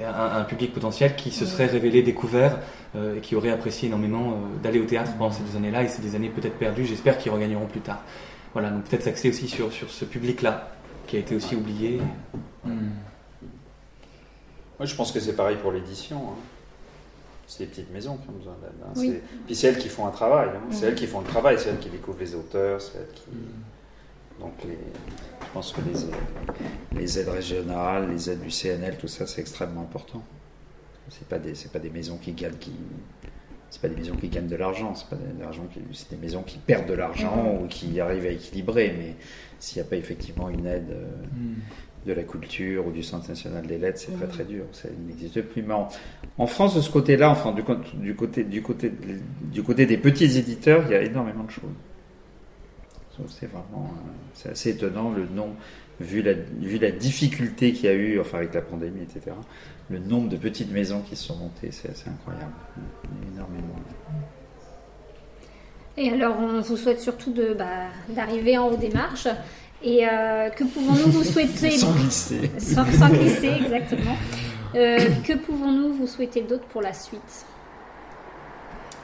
un, 0.02 0.44
public 0.44 0.74
potentiel 0.74 1.16
qui 1.16 1.32
se 1.32 1.46
serait 1.46 1.68
révélé 1.68 2.02
découvert 2.02 2.58
euh, 2.96 3.18
et 3.18 3.20
qui 3.20 3.36
aurait 3.36 3.52
apprécié 3.52 3.88
énormément 3.88 4.32
euh, 4.32 4.64
d'aller 4.64 4.80
au 4.80 4.86
théâtre 4.86 5.12
pendant 5.18 5.32
ces 5.32 5.44
deux 5.44 5.56
années-là 5.58 5.84
et 5.84 5.88
c'est 5.88 6.02
des 6.02 6.16
années 6.16 6.30
peut-être 6.30 6.58
perdues, 6.58 6.86
j'espère 6.86 7.18
qu'ils 7.18 7.32
regagneront 7.32 7.68
plus 7.68 7.82
tard. 7.82 8.02
Voilà, 8.54 8.70
donc 8.70 8.84
peut-être 8.84 9.04
s'axer 9.04 9.30
aussi 9.30 9.48
sur, 9.48 9.72
sur 9.72 9.90
ce 9.90 10.06
public-là 10.06 10.72
qui 11.08 11.18
a 11.18 11.20
été 11.20 11.36
aussi 11.36 11.56
oublié. 11.56 12.02
Moi 12.66 12.76
je 14.86 14.96
pense 14.96 15.12
que 15.12 15.20
c'est 15.20 15.36
pareil 15.36 15.58
pour 15.58 15.72
l'édition. 15.72 16.18
Hein. 16.18 16.36
C'est 17.48 17.62
les 17.62 17.70
petites 17.70 17.92
maisons 17.92 18.18
qui 18.18 18.30
ont 18.30 18.34
besoin 18.34 18.56
d'aide. 18.62 18.72
Hein. 18.84 18.94
Puis 19.46 19.56
c'est 19.56 19.68
elles 19.68 19.78
qui 19.78 19.90
font 19.90 20.08
un 20.08 20.12
travail. 20.12 20.50
Hein. 20.50 20.62
C'est 20.72 20.88
elles 20.88 20.96
qui 20.96 21.08
font 21.08 21.22
le 21.22 21.28
travail, 21.28 21.58
c'est 21.60 21.70
elles 21.70 21.80
qui 21.80 21.90
découvrent 21.90 22.20
les 22.20 22.36
auteurs, 22.36 22.82
c'est 22.82 22.98
elles 22.98 23.14
qui. 23.14 23.24
Donc 24.40 24.54
les, 24.64 24.72
je 24.72 25.48
pense 25.54 25.72
que 25.72 25.82
les, 25.82 27.00
les, 27.00 27.20
aides 27.20 27.30
régionales, 27.30 28.10
les 28.10 28.32
aides 28.32 28.42
du 28.42 28.50
CNL, 28.50 28.98
tout 28.98 29.08
ça, 29.08 29.28
c'est 29.28 29.42
extrêmement 29.42 29.82
important. 29.82 30.24
C'est 31.10 31.28
pas 31.28 31.38
des, 31.38 31.54
c'est 31.54 31.72
pas 31.72 31.80
des 31.80 31.92
maisons 31.92 32.18
qui 32.18 32.32
gagnent, 32.32 32.56
qui, 32.56 32.72
c'est 33.74 33.82
pas 33.82 33.88
des 33.88 33.96
maisons 33.96 34.16
qui 34.16 34.28
gagnent 34.28 34.48
de 34.48 34.56
l'argent, 34.56 34.94
c'est 34.94 35.08
pas 35.08 35.16
des, 35.16 35.42
l'argent 35.42 35.64
qui, 35.74 35.80
c'est 35.94 36.12
des 36.12 36.22
maisons 36.22 36.44
qui 36.44 36.60
perdent 36.60 36.88
de 36.88 36.94
l'argent 36.94 37.58
ou 37.60 37.66
qui 37.66 38.00
arrivent 38.00 38.28
à 38.28 38.30
équilibrer. 38.30 38.94
Mais 38.96 39.16
s'il 39.58 39.82
n'y 39.82 39.88
a 39.88 39.90
pas 39.90 39.96
effectivement 39.96 40.48
une 40.48 40.68
aide 40.68 40.92
euh, 40.92 41.08
hmm. 41.36 41.56
de 42.06 42.14
la 42.14 42.22
culture 42.22 42.86
ou 42.86 42.92
du 42.92 43.02
Centre 43.02 43.28
national 43.30 43.66
des 43.66 43.80
lettres, 43.80 43.98
c'est 43.98 44.16
très 44.16 44.28
très 44.28 44.44
dur. 44.44 44.66
Ça 44.74 44.90
n'existe 45.08 45.42
plus. 45.42 45.64
Mais 45.64 45.74
en, 46.38 46.46
France, 46.46 46.76
de 46.76 46.82
ce 46.82 46.92
côté-là, 46.92 47.32
enfin 47.32 47.52
du, 47.52 47.64
du 47.96 48.16
côté 48.16 48.44
du 48.44 48.62
côté 48.62 48.92
du 49.42 49.64
côté 49.64 49.88
des 49.88 49.98
petits 49.98 50.38
éditeurs, 50.38 50.84
il 50.86 50.92
y 50.92 50.96
a 50.96 51.02
énormément 51.02 51.44
de 51.44 51.52
choses. 51.52 51.74
C'est 53.28 53.46
vraiment, 53.46 53.92
euh, 53.94 54.10
c'est 54.34 54.50
assez 54.50 54.72
étonnant 54.72 55.12
le 55.12 55.28
nom, 55.28 55.50
vu 56.00 56.22
la, 56.22 56.34
vu 56.34 56.80
la 56.80 56.92
difficulté 56.92 57.72
qu'il 57.74 57.86
y 57.86 57.88
a 57.88 57.94
eu, 57.94 58.20
enfin 58.20 58.40
avec 58.40 58.54
la 58.54 58.62
pandémie, 58.62 59.04
etc. 59.04 59.36
Le 59.90 60.00
nombre 60.00 60.30
de 60.30 60.38
petites 60.38 60.72
maisons 60.72 61.02
qui 61.02 61.16
se 61.16 61.26
sont 61.26 61.36
montées, 61.36 61.70
c'est 61.72 61.92
assez 61.92 62.10
incroyable, 62.10 62.54
énormément. 63.34 63.76
Et 65.96 66.10
alors, 66.10 66.38
on 66.40 66.62
vous 66.62 66.78
souhaite 66.78 67.00
surtout 67.00 67.32
de, 67.32 67.54
bah, 67.54 67.88
d'arriver 68.10 68.58
en 68.58 68.70
haut 68.70 68.78
des 68.78 68.90
marches. 68.90 69.28
Et 69.84 70.08
euh, 70.08 70.50
que 70.50 70.64
pouvons-nous 70.64 71.12
vous 71.12 71.24
souhaiter 71.24 71.72
Sans 71.78 71.94
glisser. 71.94 72.52
Sans, 72.58 72.84
glisser, 73.10 73.52
exactement. 73.64 74.16
Euh, 74.76 74.98
que 75.24 75.34
pouvons-nous 75.34 75.94
vous 75.94 76.08
souhaiter 76.08 76.42
d'autre 76.42 76.66
pour 76.66 76.82
la 76.82 76.94
suite? 76.94 77.46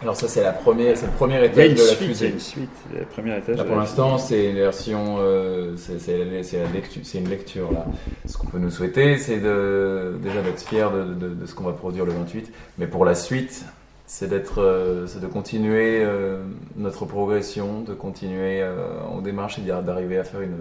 Alors 0.01 0.15
ça 0.15 0.27
c'est 0.27 0.43
la 0.43 0.53
première, 0.53 0.95
c'est 0.97 1.07
le 1.07 1.11
premier 1.11 1.43
étage 1.43 1.73
de 1.73 1.87
la 1.87 1.95
fusée. 1.95 2.29
Une 2.29 2.39
suite, 2.39 2.69
la 2.93 3.05
première 3.05 3.37
étage. 3.37 3.57
Là, 3.57 3.63
pour 3.63 3.75
l'instant 3.75 4.17
c'est 4.17 4.49
une 4.49 4.57
version, 4.57 5.17
euh, 5.19 5.75
c'est 5.77 7.17
une 7.17 7.29
lecture 7.29 7.71
là. 7.71 7.85
Ce 8.25 8.37
qu'on 8.37 8.47
peut 8.47 8.59
nous 8.59 8.71
souhaiter, 8.71 9.17
c'est 9.17 9.39
de 9.39 10.17
déjà 10.21 10.41
d'être 10.41 10.61
fier 10.61 10.91
de, 10.91 11.13
de, 11.13 11.33
de, 11.33 11.45
ce 11.45 11.53
qu'on 11.53 11.65
va 11.65 11.73
produire 11.73 12.05
le 12.05 12.13
28, 12.13 12.51
mais 12.77 12.87
pour 12.87 13.05
la 13.05 13.15
suite, 13.15 13.65
c'est 14.09 14.27
d'être, 14.27 14.59
euh, 14.59 15.05
c'est 15.05 15.21
de 15.21 15.27
continuer 15.27 16.03
euh, 16.03 16.43
notre 16.75 17.05
progression, 17.05 17.81
de 17.81 17.93
continuer 17.93 18.59
euh, 18.59 18.99
en 19.07 19.21
démarche 19.21 19.59
et 19.59 19.61
d'arriver 19.61 20.17
à 20.17 20.23
faire 20.23 20.41
une. 20.41 20.57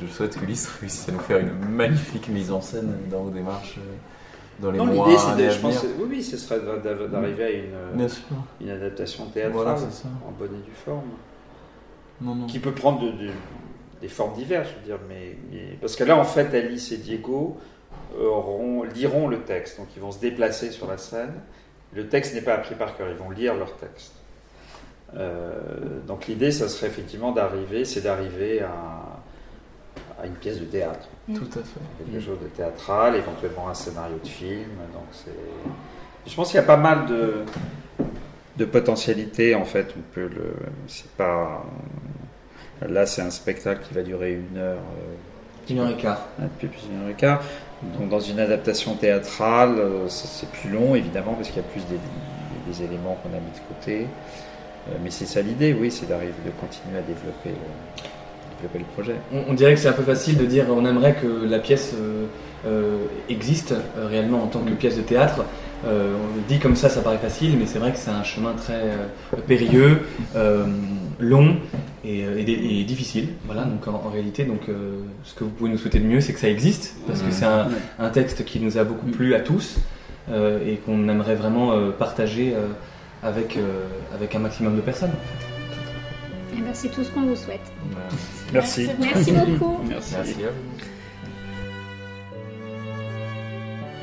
Je 0.00 0.06
souhaite 0.08 0.36
que 0.36 0.44
Lys 0.44 0.66
réussisse 0.80 1.08
à 1.08 1.12
nous 1.12 1.20
faire 1.20 1.38
une 1.38 1.52
magnifique 1.70 2.28
mise 2.28 2.50
en 2.50 2.60
scène 2.60 2.92
dans 3.08 3.22
nos 3.22 3.30
démarches 3.30 3.78
dans 4.58 4.70
les 4.70 4.78
non, 4.78 4.86
mois 4.86 5.08
l'idée, 5.08 5.50
je 5.50 5.60
pense, 5.60 5.84
oui, 5.98 6.06
oui, 6.08 6.22
ce 6.22 6.36
serait 6.36 6.60
d'arriver 6.60 7.44
à 7.44 7.50
une, 7.50 8.08
une 8.60 8.70
adaptation 8.70 9.26
théâtrale 9.26 9.78
en 10.26 10.32
bonne 10.32 10.54
et 10.54 10.64
due 10.66 10.74
forme, 10.74 11.10
non, 12.20 12.34
non. 12.34 12.46
qui 12.46 12.58
peut 12.58 12.72
prendre 12.72 13.00
de, 13.00 13.30
des 14.00 14.08
formes 14.08 14.34
diverses, 14.34 14.70
je 14.70 14.74
veux 14.80 14.84
dire, 14.84 14.98
mais, 15.08 15.36
parce 15.80 15.96
que 15.96 16.04
là, 16.04 16.16
en 16.16 16.24
fait, 16.24 16.54
Alice 16.56 16.92
et 16.92 16.98
Diego 16.98 17.56
auront, 18.20 18.82
liront 18.84 19.28
le 19.28 19.40
texte, 19.40 19.78
donc 19.78 19.88
ils 19.96 20.02
vont 20.02 20.12
se 20.12 20.20
déplacer 20.20 20.70
sur 20.70 20.88
la 20.88 20.98
scène. 20.98 21.34
Le 21.94 22.08
texte 22.08 22.34
n'est 22.34 22.42
pas 22.42 22.54
appris 22.54 22.74
par 22.74 22.96
cœur, 22.96 23.08
ils 23.08 23.16
vont 23.16 23.30
lire 23.30 23.54
leur 23.54 23.76
texte. 23.76 24.12
Euh, 25.16 26.00
donc 26.06 26.26
l'idée, 26.26 26.52
ça 26.52 26.68
serait 26.68 26.88
effectivement 26.88 27.32
d'arriver, 27.32 27.84
c'est 27.84 28.02
d'arriver 28.02 28.60
à 28.60 29.07
à 30.20 30.26
une 30.26 30.34
pièce 30.34 30.58
de 30.58 30.64
théâtre. 30.64 31.08
Mm. 31.28 31.34
Tout 31.34 31.58
à 31.58 31.62
fait. 31.62 32.10
Quelque 32.12 32.24
chose 32.24 32.38
de 32.40 32.48
théâtral, 32.48 33.16
éventuellement 33.16 33.68
un 33.68 33.74
scénario 33.74 34.18
de 34.22 34.28
film. 34.28 34.70
Donc 34.92 35.04
c'est... 35.12 35.30
Je 36.26 36.34
pense 36.34 36.48
qu'il 36.48 36.56
y 36.56 36.62
a 36.62 36.66
pas 36.66 36.76
mal 36.76 37.06
de, 37.06 37.44
de 38.56 38.64
potentialités 38.64 39.54
en 39.54 39.64
fait. 39.64 39.94
On 39.96 40.02
peut 40.14 40.28
le. 40.28 40.54
C'est 40.86 41.10
pas. 41.12 41.64
Là, 42.86 43.06
c'est 43.06 43.22
un 43.22 43.30
spectacle 43.30 43.86
qui 43.86 43.94
va 43.94 44.02
durer 44.02 44.34
une 44.34 44.58
heure. 44.58 44.76
Euh, 44.76 45.70
une 45.70 45.78
heure 45.80 45.90
et 45.90 45.96
quart. 45.96 46.26
Un 46.40 46.46
peu 46.46 46.68
plus 46.68 46.80
d'une 46.88 47.02
heure 47.02 47.08
et 47.08 47.14
quart. 47.14 47.42
Donc, 47.98 48.08
dans 48.08 48.20
une 48.20 48.40
adaptation 48.40 48.94
théâtrale, 48.94 49.78
euh, 49.78 50.08
c'est 50.08 50.48
plus 50.50 50.70
long 50.70 50.94
évidemment 50.94 51.34
parce 51.34 51.48
qu'il 51.48 51.62
y 51.62 51.64
a 51.64 51.68
plus 51.68 51.84
des, 51.86 51.98
des 52.70 52.82
éléments 52.82 53.16
qu'on 53.22 53.30
a 53.30 53.40
mis 53.40 53.52
de 53.52 53.74
côté. 53.74 54.06
Euh, 54.88 54.96
mais 55.02 55.10
c'est 55.10 55.26
ça 55.26 55.40
l'idée, 55.40 55.74
oui, 55.78 55.90
c'est 55.90 56.06
d'arriver 56.06 56.32
de 56.44 56.50
continuer 56.50 56.98
à 56.98 57.02
développer 57.02 57.50
le 58.62 58.84
projet. 58.94 59.16
On, 59.48 59.54
dirait 59.54 59.74
que 59.74 59.80
c'est 59.80 59.88
un 59.88 59.92
peu 59.92 60.02
facile 60.02 60.36
de 60.36 60.44
dire 60.44 60.66
on 60.70 60.84
aimerait 60.84 61.14
que 61.14 61.46
la 61.46 61.58
pièce 61.58 61.94
euh, 61.94 62.26
euh, 62.66 63.04
existe 63.28 63.72
euh, 63.72 64.06
réellement 64.08 64.42
en 64.42 64.46
tant 64.46 64.60
que 64.60 64.70
mm. 64.70 64.76
pièce 64.76 64.96
de 64.96 65.02
théâtre. 65.02 65.44
on 65.84 66.48
dit 66.48 66.58
comme 66.58 66.76
ça, 66.76 66.88
ça 66.88 67.00
paraît 67.00 67.18
facile, 67.18 67.56
mais 67.58 67.66
c'est 67.66 67.78
vrai 67.78 67.92
que 67.92 67.98
c'est 67.98 68.10
un 68.10 68.24
chemin 68.24 68.52
très 68.52 68.82
périlleux, 69.46 70.00
long 71.20 71.56
et, 72.04 72.84
difficile. 72.84 73.28
Voilà, 73.44 73.62
donc 73.62 73.86
en, 73.86 74.10
réalité, 74.10 74.44
donc, 74.44 74.62
ce 75.22 75.34
que 75.34 75.44
vous 75.44 75.50
pouvez 75.50 75.70
nous 75.70 75.78
souhaiter 75.78 76.00
de 76.00 76.06
mieux, 76.06 76.20
c'est 76.20 76.32
que 76.32 76.40
ça 76.40 76.48
existe, 76.48 76.96
parce 77.06 77.22
que 77.22 77.28
mm. 77.28 77.32
c'est 77.32 77.46
un, 77.46 78.08
texte 78.10 78.44
qui 78.44 78.58
nous 78.60 78.76
a 78.76 78.84
beaucoup 78.84 79.06
mm. 79.06 79.12
plu 79.12 79.34
à 79.34 79.40
tous 79.40 79.78
et 80.32 80.76
qu'on 80.84 81.08
aimerait 81.08 81.36
vraiment 81.36 81.72
partager 81.92 82.54
avec, 83.22 83.56
avec 84.12 84.34
un 84.34 84.40
maximum 84.40 84.74
de 84.74 84.80
personnes. 84.80 85.14
Eh 86.56 86.60
ben, 86.60 86.70
c'est 86.72 86.88
tout 86.88 87.04
ce 87.04 87.10
qu'on 87.10 87.22
vous 87.22 87.36
souhaite. 87.36 87.60
Merci. 88.52 88.88
Merci, 88.98 89.32
beaucoup. 89.32 89.78
Merci. 89.88 90.14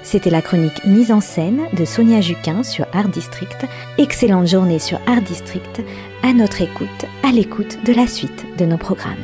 C'était 0.04 0.30
la 0.30 0.44
chronique 0.44 0.86
mise 0.86 1.12
en 1.12 1.20
scène 1.20 1.62
de 1.74 1.84
Sonia 1.84 2.22
Juquin 2.22 2.62
sur 2.62 2.86
Art 2.94 3.10
District. 3.10 3.66
Excellente 3.98 4.48
journée 4.48 4.80
sur 4.80 5.00
Art 5.08 5.22
District. 5.22 5.82
À 6.22 6.32
notre 6.32 6.62
écoute, 6.62 7.06
à 7.24 7.32
l'écoute 7.32 7.84
de 7.86 7.94
la 7.94 8.06
suite 8.06 8.46
de 8.58 8.66
nos 8.66 8.78
programmes. 8.78 9.16